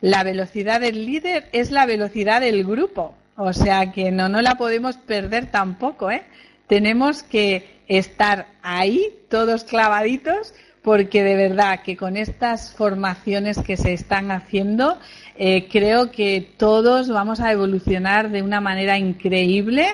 [0.00, 4.56] La velocidad del líder es la velocidad del grupo, o sea que no, no la
[4.56, 6.22] podemos perder tampoco, ¿eh?
[6.66, 13.94] tenemos que estar ahí, todos clavaditos, porque de verdad que con estas formaciones que se
[13.94, 14.98] están haciendo,
[15.36, 19.86] eh, creo que todos vamos a evolucionar de una manera increíble,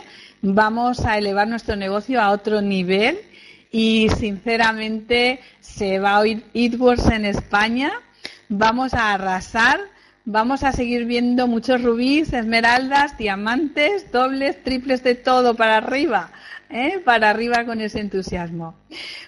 [0.43, 3.19] vamos a elevar nuestro negocio a otro nivel
[3.71, 7.93] y sinceramente se va a oír Eatworks en España,
[8.49, 9.81] vamos a arrasar,
[10.25, 16.33] vamos a seguir viendo muchos rubíes, esmeraldas, diamantes, dobles, triples de todo para arriba.
[16.71, 17.01] ¿eh?
[17.05, 18.75] para arriba con ese entusiasmo.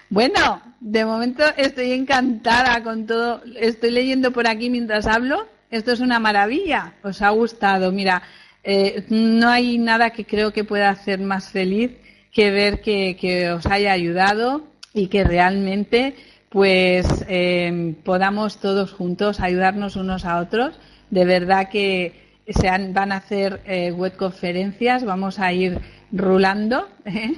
[0.09, 3.41] Bueno, de momento estoy encantada con todo.
[3.55, 5.47] Estoy leyendo por aquí mientras hablo.
[5.69, 6.93] Esto es una maravilla.
[7.03, 7.91] Os ha gustado.
[7.91, 8.23] Mira,
[8.63, 11.91] eh, no hay nada que creo que pueda hacer más feliz
[12.31, 16.15] que ver que, os haya ayudado y que realmente
[16.49, 20.79] pues eh, podamos todos juntos ayudarnos unos a otros.
[21.09, 23.61] De verdad que se van a hacer
[23.95, 25.79] web conferencias, vamos a ir
[26.13, 26.87] rulando.
[27.05, 27.33] ¿eh?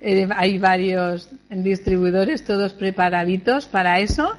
[0.00, 4.36] Eh, hay varios distribuidores, todos preparaditos para eso.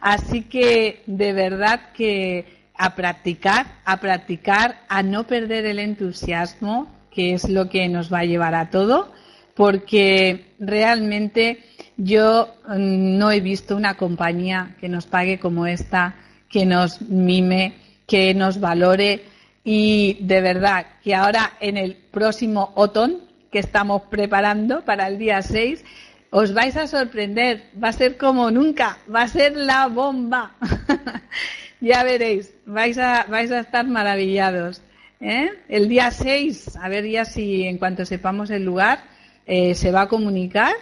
[0.00, 2.44] Así que de verdad que
[2.78, 8.20] a practicar, a practicar, a no perder el entusiasmo, que es lo que nos va
[8.20, 9.12] a llevar a todo,
[9.54, 11.64] porque realmente
[11.96, 16.14] yo mm, no he visto una compañía que nos pague como esta,
[16.48, 17.74] que nos mime,
[18.06, 19.24] que nos valore
[19.64, 25.42] y de verdad que ahora en el próximo otón que estamos preparando para el día
[25.42, 25.84] 6,
[26.30, 27.70] os vais a sorprender.
[27.82, 30.52] Va a ser como nunca, va a ser la bomba.
[31.86, 34.82] ya veréis, vais a, vais a estar maravillados.
[35.20, 35.50] ¿eh?
[35.68, 39.04] El día 6, a ver ya si en cuanto sepamos el lugar,
[39.46, 40.74] eh, se va a comunicar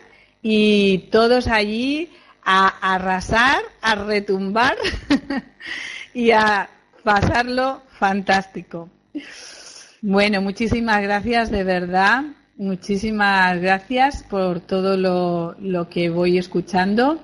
[0.43, 2.11] y todos allí
[2.45, 4.77] a arrasar, a retumbar
[6.15, 6.69] y a
[7.03, 8.91] pasarlo fantástico.
[10.03, 12.25] Bueno, muchísimas gracias de verdad.
[12.57, 17.19] Muchísimas gracias por todo lo, que voy escuchando,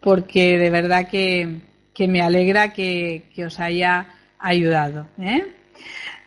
[0.00, 1.62] porque de verdad que,
[2.06, 4.06] me alegra que, os haya
[4.38, 5.08] ayudado.
[5.20, 5.44] ¿eh?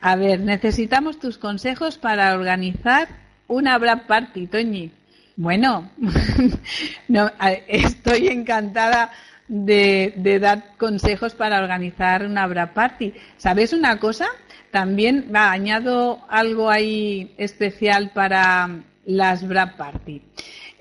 [0.02, 3.08] A ver, necesitamos tus consejos para organizar
[3.48, 4.92] una Brad Party, Toñi.
[5.38, 5.90] Bueno,
[7.08, 7.32] no,
[7.68, 9.12] estoy encantada
[9.48, 13.14] de, de, dar consejos para organizar una Brad Party.
[13.38, 14.28] ¿Sabes una cosa?
[14.72, 18.70] También va, añado algo ahí especial para
[19.06, 20.22] las Brad Party.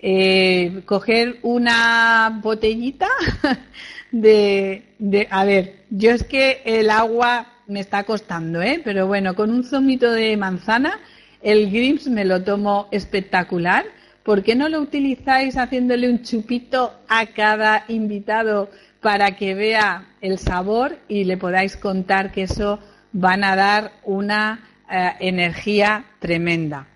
[0.03, 3.09] Eh, coger una botellita
[4.12, 8.80] de, de, a ver, yo es que el agua me está costando, ¿eh?
[8.82, 10.98] Pero bueno, con un zumito de manzana,
[11.42, 13.84] el Grims me lo tomo espectacular.
[14.24, 20.38] ¿Por qué no lo utilizáis haciéndole un chupito a cada invitado para que vea el
[20.38, 22.78] sabor y le podáis contar que eso
[23.12, 26.86] van a dar una eh, energía tremenda.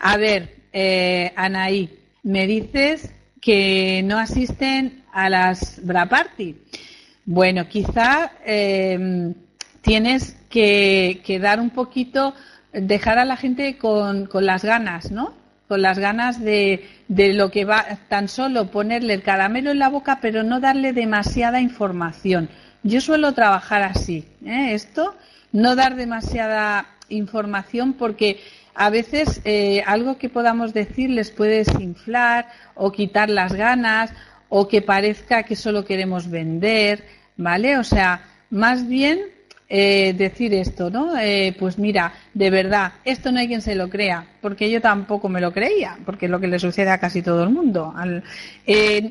[0.00, 6.56] A ver, eh, Anaí, me dices que no asisten a las Bra Party.
[7.24, 9.34] Bueno, quizá em,
[9.82, 12.34] tienes que, dar un poquito,
[12.72, 15.34] dejar a la gente con, las ganas, ¿no?
[15.66, 19.90] Con las ganas de, de, lo que va, tan solo ponerle el caramelo en la
[19.90, 22.48] boca, pero no darle demasiada información.
[22.82, 24.72] Yo suelo trabajar así, ¿eh?
[24.72, 25.14] Esto
[25.52, 28.40] no dar demasiada información porque
[28.74, 34.12] a veces eh, algo que podamos decir les puede desinflar o quitar las ganas
[34.48, 37.04] o que parezca que solo queremos vender,
[37.36, 37.78] ¿vale?
[37.78, 39.20] O sea, más bien
[39.70, 41.18] eh, decir esto, ¿no?
[41.18, 45.28] Eh, pues mira, de verdad, esto no hay quien se lo crea, porque yo tampoco
[45.28, 47.94] me lo creía, porque es lo que le sucede a casi todo el mundo.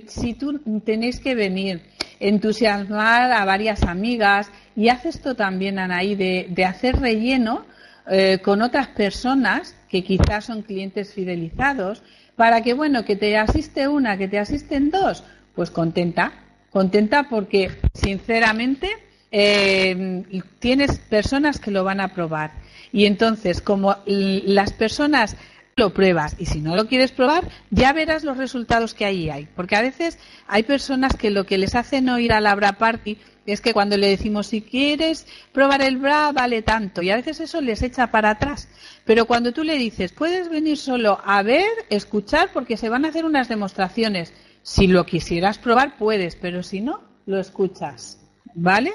[0.07, 1.81] si tú tenéis que venir,
[2.19, 7.65] entusiasmar a varias amigas, y hace esto también, Anaí, de, hacer relleno
[8.09, 12.01] eh, con otras personas que quizás son clientes fidelizados,
[12.37, 15.23] para que, bueno, que te asiste una, que te asisten dos,
[15.55, 16.31] pues contenta,
[16.69, 18.89] contenta porque, sinceramente,
[19.31, 20.23] eh,
[20.59, 22.51] tienes personas que lo van a probar.
[22.93, 25.35] Y entonces, como las personas
[25.77, 29.47] lo pruebas y si no lo quieres probar, ya verás los resultados que ahí hay.
[29.55, 30.17] Porque a veces
[30.47, 33.73] hay personas que lo que les hace no ir a la Bra Party es que
[33.73, 37.81] cuando le decimos si quieres probar el bra vale tanto y a veces eso les
[37.83, 38.67] echa para atrás.
[39.05, 43.09] Pero cuando tú le dices puedes venir solo a ver, escuchar porque se van a
[43.09, 44.33] hacer unas demostraciones.
[44.63, 48.19] Si lo quisieras probar puedes, pero si no, lo escuchas.
[48.55, 48.91] ¿Vale?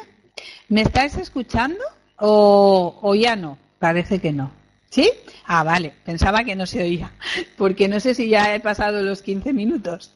[0.68, 1.82] ¿Me estáis escuchando
[2.18, 3.56] o, o ya no?
[3.78, 4.61] Parece que no.
[4.92, 5.10] ¿Sí?
[5.46, 5.94] Ah, vale.
[6.04, 7.12] Pensaba que no se oía,
[7.56, 10.12] porque no sé si ya he pasado los 15 minutos.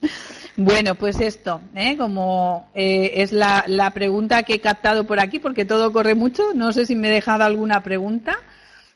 [0.55, 1.97] Bueno, pues esto, ¿eh?
[1.97, 6.53] como eh, es la, la, pregunta que he captado por aquí, porque todo corre mucho,
[6.55, 8.37] no sé si me he dejado alguna pregunta,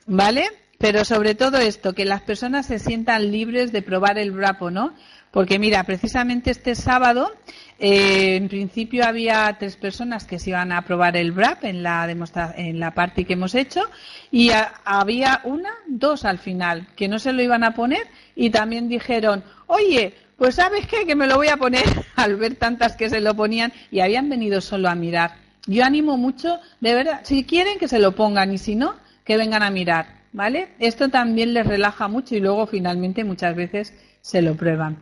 [0.04, 0.50] ¿vale?
[0.76, 4.94] Pero sobre todo esto, que las personas se sientan libres de probar el brapo, ¿no?
[5.30, 7.32] Porque mira, precisamente este sábado,
[7.82, 12.10] eh, en principio había tres personas que se iban a probar el BRAP en la
[12.56, 13.80] en la parte que hemos hecho
[14.30, 14.50] y
[14.84, 18.06] había una, dos al final que no se lo iban a poner
[18.36, 21.84] y también dijeron, oye, pues sabes qué, que me lo voy a poner
[22.16, 25.36] al ver tantas que se lo ponían y habían venido solo a mirar.
[25.66, 29.38] Yo animo mucho, de verdad, si quieren que se lo pongan y si no, que
[29.38, 30.72] vengan a mirar, ¿vale?
[30.80, 34.98] Esto también les relaja mucho y luego finalmente muchas veces se lo prueban.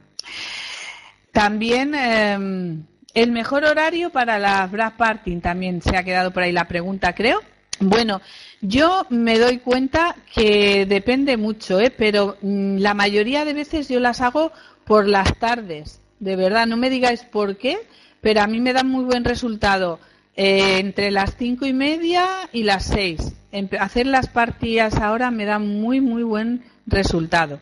[1.33, 6.53] También em, el mejor horario para la Brad Party, también se ha quedado por ahí
[6.53, 7.41] la pregunta, creo.
[7.81, 8.21] Bueno,
[8.61, 11.91] yo me doy cuenta que depende mucho, ¿eh?
[11.97, 14.53] pero mm, la mayoría de veces yo las hago
[14.85, 16.01] por las tardes.
[16.19, 17.79] De verdad, no me digáis por qué,
[18.21, 20.01] pero a mí me da muy buen resultado
[20.35, 23.35] eh, entre las cinco y media y las seis.
[23.79, 27.61] Hacer las partidas ahora me da muy, muy buen resultado.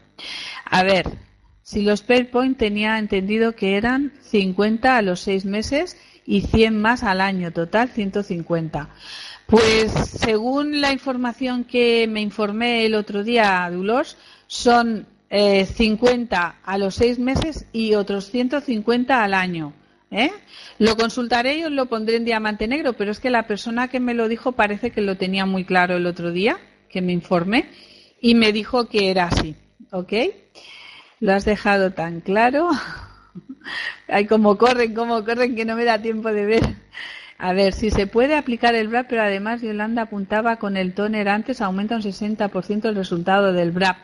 [0.65, 1.07] A ver,
[1.67, 7.03] si los PowerPoint tenía entendido que eran 50 a los seis meses y 100 más
[7.03, 8.89] al año, total 150.
[9.47, 16.79] Pues según la información que me informé el otro día, Dulors, son 50 eh, a
[16.79, 19.73] los seis meses y otros 150 al año.
[20.13, 20.31] ¿eh?
[20.79, 23.99] Lo consultaré y os lo pondré en diamante negro, pero es que la persona que
[23.99, 26.59] me lo dijo parece que lo tenía muy claro el otro día,
[26.89, 27.71] que me informé,
[28.21, 29.57] y me dijo que era así.
[29.91, 30.13] ¿Ok?
[31.21, 32.69] Lo has dejado tan claro.
[34.09, 36.77] Ay, como corren, como corren, que no me da tiempo de ver.
[37.39, 41.29] A ver, si se puede aplicar el BRAP, pero además Yolanda apuntaba con el toner
[41.29, 43.99] antes, aumenta un 60% el resultado del BRAP.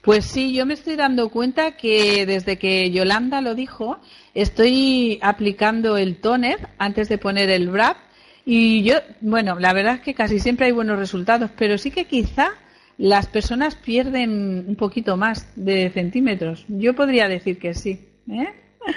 [0.00, 3.98] Pues sí, yo me estoy dando cuenta que desde que Yolanda lo dijo,
[4.34, 7.96] estoy aplicando el toner antes de poner el BRAP
[8.44, 12.06] y yo, bueno, la verdad es que casi siempre hay buenos resultados, pero sí que
[12.06, 12.50] quizá
[12.98, 16.64] las personas pierden un poquito más de centímetros.
[16.68, 18.08] Yo podría decir que sí.
[18.30, 18.48] ¿eh?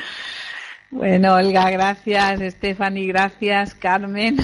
[0.91, 2.39] Bueno, Olga, gracias.
[2.53, 3.73] Stephanie, gracias.
[3.73, 4.37] Carmen,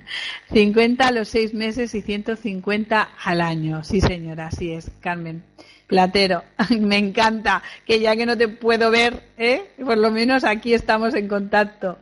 [0.52, 3.82] 50 a los seis meses y 150 al año.
[3.84, 5.44] Sí, señora, así es, Carmen.
[5.86, 6.44] Platero,
[6.78, 9.70] me encanta que ya que no te puedo ver, ¿eh?
[9.82, 11.98] por lo menos aquí estamos en contacto.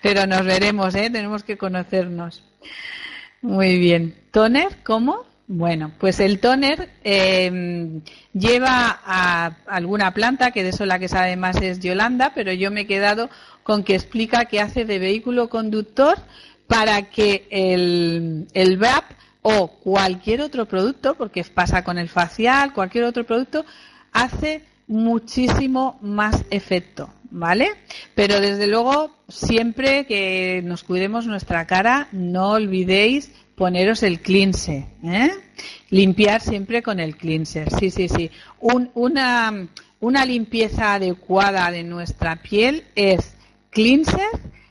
[0.00, 1.10] Pero nos veremos, ¿eh?
[1.10, 2.44] tenemos que conocernos.
[3.42, 4.14] Muy bien.
[4.30, 4.78] ¿Toner?
[4.82, 5.26] ¿Cómo?
[5.48, 8.00] Bueno, pues el tóner em,
[8.32, 12.70] lleva a alguna planta, que de eso la que sabe más es Yolanda, pero yo
[12.70, 13.28] me he quedado
[13.62, 16.18] con que explica que hace de vehículo conductor
[16.68, 19.04] para que el, el VAP
[19.42, 23.66] o cualquier otro producto, porque pasa con el facial, cualquier otro producto,
[24.12, 27.70] hace muchísimo más efecto, ¿vale?
[28.14, 35.30] Pero desde luego, siempre que nos cuidemos nuestra cara, no olvidéis poneros el cleanser, ¿eh?
[35.90, 38.30] Limpiar siempre con el cleanser, sí, sí, sí.
[38.60, 39.68] una,
[40.00, 43.36] una limpieza adecuada de nuestra piel es
[43.70, 44.28] cleanser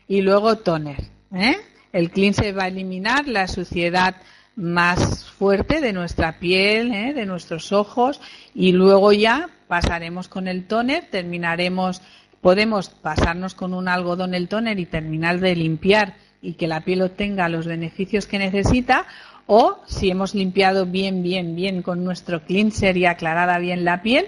[0.07, 1.03] y luego toner,
[1.33, 1.57] ¿eh?
[1.93, 4.15] El cleanser va a eliminar la suciedad
[4.55, 7.13] más fuerte de nuestra piel, ¿eh?
[7.13, 8.21] de nuestros ojos
[8.53, 12.01] y luego ya pasaremos con el toner, terminaremos,
[12.41, 17.01] podemos pasarnos con un algodón el toner y terminar de limpiar y que la piel
[17.01, 19.05] obtenga los beneficios que necesita,
[19.47, 24.27] o si hemos limpiado bien, bien, bien con nuestro cleanser y aclarada bien la piel,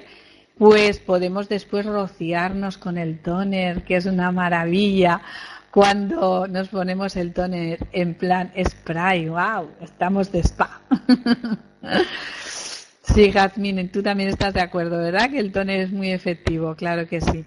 [0.57, 5.21] pues podemos después rociarnos con el toner, que es una maravilla
[5.71, 9.27] cuando nos ponemos el toner en plan spray.
[9.27, 9.71] ¡Wow!
[9.81, 10.81] Estamos de spa.
[13.01, 15.31] sí, Jazmín, tú también estás de acuerdo, ¿verdad?
[15.31, 17.43] Que el toner es muy efectivo, claro que sí.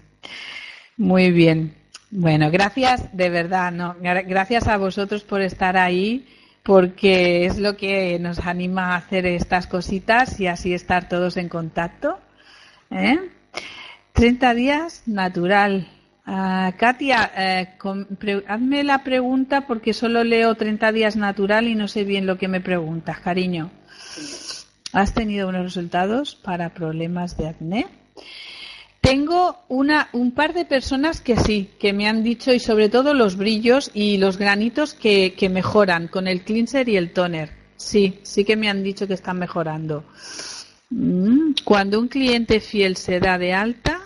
[0.97, 1.73] Muy bien.
[2.09, 6.25] Bueno, gracias, de verdad, no, gracias a vosotros por estar ahí,
[6.63, 11.49] porque es lo que nos anima a hacer estas cositas y así estar todos en
[11.49, 12.17] contacto.
[12.91, 13.19] ¿eh?
[14.13, 15.89] 30 días natural.
[16.25, 17.69] Ah, Katia, eh,
[18.47, 22.47] hazme la pregunta porque solo leo 30 días natural y no sé bien lo que
[22.47, 23.69] me preguntas, cariño.
[24.93, 27.87] ¿Has tenido buenos resultados para problemas de acné?
[29.07, 33.13] Tengo una, un par de personas que sí, que me han dicho, y sobre todo
[33.13, 37.51] los brillos y los granitos que, mejoran con el cleanser y el toner.
[37.77, 40.03] Sí, sí que me han dicho que están mejorando.
[40.89, 44.01] Mm, cuando un cliente fiel se da de alta,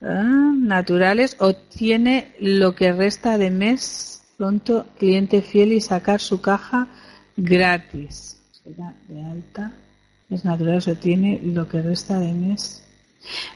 [0.00, 6.88] ah, naturales, obtiene lo que resta de mes, pronto cliente fiel y sacar su caja
[7.36, 8.40] gratis.
[8.50, 9.74] Se da de alta,
[10.30, 12.81] es natural, obtiene lo que resta de mes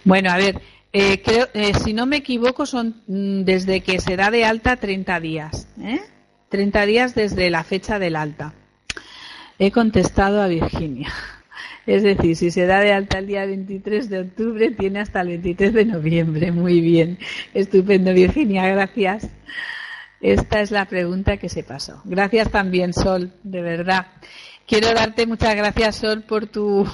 [0.05, 0.61] bueno, a ver,
[0.93, 4.77] eh, creo, eh, si no me equivoco, son mm, desde que se da de alta
[4.77, 5.69] 30 días.
[5.81, 6.01] ¿eh?
[6.49, 8.55] 30 días desde la fecha del alta.
[9.59, 11.13] He contestado a Virginia.
[11.87, 15.29] Es decir, si se da de alta el día 23 de octubre, tiene hasta el
[15.29, 16.51] 23 de noviembre.
[16.51, 17.19] Muy bien.
[17.55, 18.67] Estupendo, Virginia.
[18.67, 19.29] Gracias.
[20.21, 22.01] Esta es la pregunta que se pasó.
[22.05, 24.07] Gracias también, Sol, de verdad.
[24.67, 26.89] Quiero darte muchas gracias, Sol, por tu,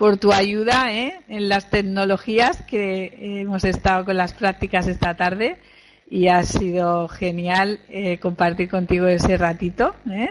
[0.00, 1.20] por tu ayuda ¿eh?
[1.28, 5.58] en las tecnologías que hemos estado con las prácticas esta tarde
[6.08, 9.94] y ha sido genial eh, compartir contigo ese ratito.
[10.10, 10.30] ¿eh?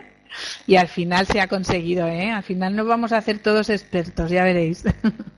[0.66, 2.32] Y al final se ha conseguido, ¿eh?
[2.32, 4.86] Al final nos vamos a hacer todos expertos, ya veréis.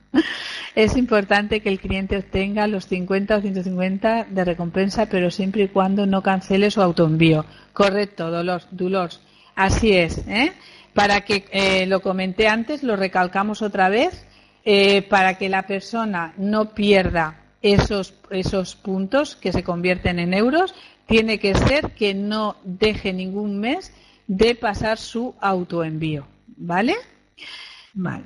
[0.75, 5.67] es importante que el cliente obtenga los 50 o 150 de recompensa, pero siempre y
[5.67, 7.45] cuando no cancele su autoenvío.
[7.73, 8.65] Correcto, Dolores.
[8.71, 9.19] Dolores.
[9.55, 10.53] Así es, ¿eh?
[10.93, 14.25] Para que, eh, lo comenté antes, lo recalcamos otra vez,
[14.63, 20.75] eh, para que la persona no pierda esos, esos puntos que se convierten en euros,
[21.05, 23.93] tiene que ser que no deje ningún mes
[24.27, 26.27] de pasar su autoenvío.
[26.57, 26.95] ¿Vale?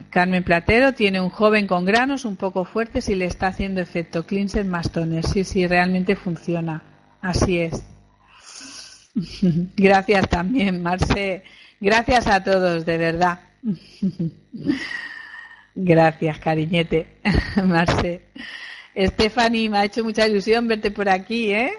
[0.10, 4.26] Carmen Platero tiene un joven con granos un poco fuertes y le está haciendo efecto
[4.26, 5.26] cleanser más toner.
[5.26, 6.84] Sí, sí, realmente funciona.
[7.22, 7.84] Así es.
[9.76, 11.44] Gracias también, Marce.
[11.80, 13.40] Gracias a todos, de verdad.
[15.76, 17.08] Gracias, cariñete,
[17.64, 18.22] Marce.
[18.98, 21.74] Stephanie, me ha hecho mucha ilusión verte por aquí, ¿eh?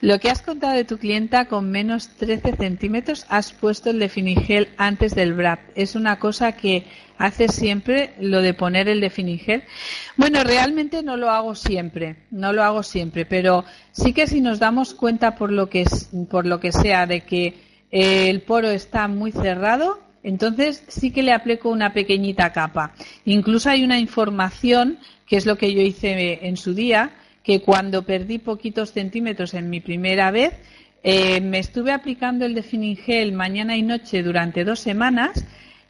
[0.00, 4.68] Lo que has contado de tu clienta con menos 13 centímetros, has puesto el definigel
[4.76, 5.58] antes del BRAP.
[5.74, 6.86] Es una cosa que
[7.18, 9.64] haces siempre, lo de poner el definigel.
[10.16, 14.60] Bueno, realmente no lo hago siempre, no lo hago siempre, pero sí que si nos
[14.60, 15.84] damos cuenta por lo que,
[16.30, 21.32] por lo que sea de que el poro está muy cerrado, entonces sí que le
[21.32, 22.92] aplico una pequeñita capa.
[23.24, 27.12] Incluso hay una información que es lo que yo hice en su día,
[27.44, 30.54] que cuando perdí poquitos centímetros en mi primera vez,
[31.04, 35.44] eh, me estuve aplicando el Definingel mañana y noche durante dos semanas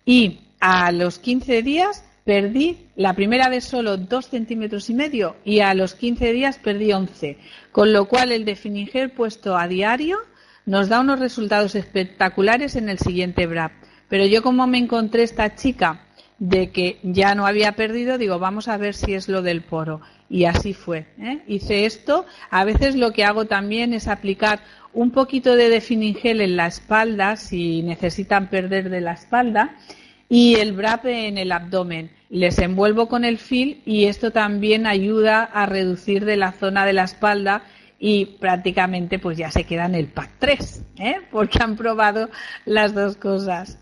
[0.04, 5.60] y a los 15 días perdí la primera vez solo dos centímetros y medio y
[5.60, 7.38] a los 15 días perdí 11.
[7.72, 10.18] Con lo cual el Definingel puesto a diario
[10.66, 13.72] nos da unos resultados espectaculares en el siguiente BRAP.
[14.08, 16.00] Pero yo como me encontré esta chica
[16.38, 20.00] de que ya no había perdido, digo, vamos a ver si es lo del poro.
[20.28, 21.06] Y así fue.
[21.18, 21.42] ¿eh?
[21.46, 22.26] Hice esto.
[22.50, 24.60] A veces lo que hago también es aplicar
[24.92, 29.76] un poquito de definingel en la espalda, si necesitan perder de la espalda,
[30.28, 32.10] y el brape en el abdomen.
[32.30, 36.94] Les envuelvo con el fil y esto también ayuda a reducir de la zona de
[36.94, 37.62] la espalda
[38.06, 41.16] y prácticamente pues ya se queda en el pack 3, ¿eh?
[41.30, 42.28] porque han probado
[42.66, 43.78] las dos cosas.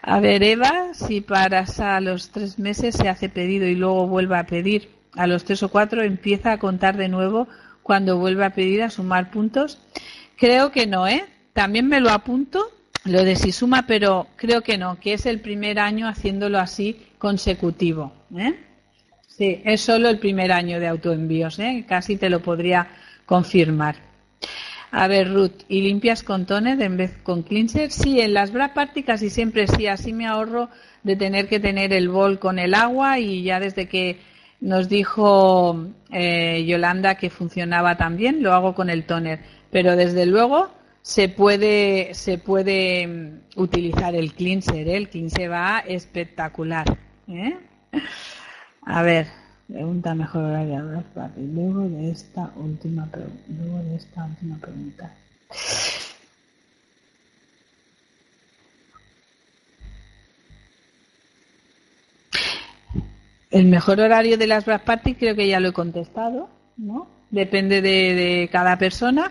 [0.00, 4.38] A ver, Eva, si para a los tres meses se hace pedido y luego vuelve
[4.38, 7.48] a pedir a los tres o cuatro, empieza a contar de nuevo
[7.82, 9.80] cuando vuelve a pedir a sumar puntos.
[10.36, 11.24] Creo que no, ¿eh?
[11.52, 12.70] También me lo apunto,
[13.06, 17.08] lo de si suma, pero creo que no, que es el primer año haciéndolo así
[17.18, 18.12] consecutivo.
[18.38, 18.54] ¿eh?
[19.26, 21.84] Sí, es solo el primer año de autoenvíos, ¿eh?
[21.88, 23.96] casi te lo podría confirmar.
[24.90, 27.90] A ver, Ruth, ¿y limpias con toner en vez con cleanser?
[27.90, 30.68] Sí, en las bra party casi siempre sí, así me ahorro
[31.02, 34.18] de tener que tener el bol con el agua y ya desde que
[34.60, 39.40] nos dijo eh, Yolanda que funcionaba también, lo hago con el toner.
[39.70, 40.70] Pero desde luego
[41.00, 44.96] se puede, se puede mm, utilizar el cleanser, ¿eh?
[44.96, 46.98] el cleanser va espectacular.
[47.28, 47.56] ¿eh?
[48.82, 49.26] A ver,
[49.68, 50.82] Pregunta mejor horaria
[51.36, 53.08] y luego de esta última
[53.48, 55.12] luego de esta última pregunta.
[63.50, 66.48] El mejor horario de las Black Party creo que ya lo he contestado,
[66.78, 67.06] ¿no?
[67.30, 69.30] Depende de, de, cada persona.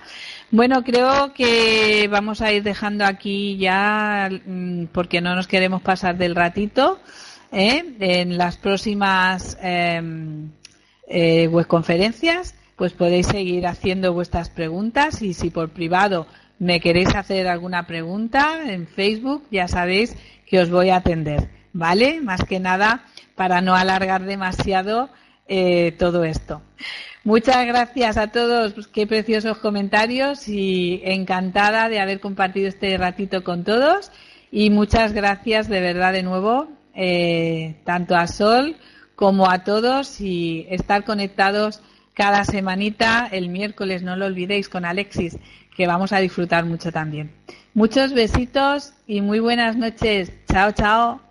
[0.49, 6.17] Bueno, creo que vamos a ir dejando aquí ya mm, porque no nos queremos pasar
[6.17, 6.99] del ratito.
[7.51, 7.83] ¿Eh?
[7.99, 10.51] en las próximas em,
[11.07, 16.27] eh, webconferencias, pues podéis seguir haciendo vuestras preguntas y si por privado
[16.59, 20.15] me queréis hacer alguna pregunta en Facebook, ya sabéis
[20.47, 22.21] que os voy a atender, ¿vale?
[22.21, 23.05] Más que nada
[23.35, 25.09] para no alargar demasiado
[25.47, 26.61] eh, todo esto.
[27.23, 33.63] Muchas gracias a todos, qué preciosos comentarios y encantada de haber compartido este ratito con
[33.63, 34.11] todos
[34.51, 38.75] y muchas gracias de verdad de nuevo eh, tanto a Sol
[39.15, 41.81] como a todos y estar conectados
[42.13, 45.37] cada semanita el miércoles, no lo olvidéis, con Alexis,
[45.75, 47.31] que vamos a disfrutar mucho también.
[47.73, 50.31] Muchos besitos y muy buenas noches.
[50.47, 51.30] Chao, chao.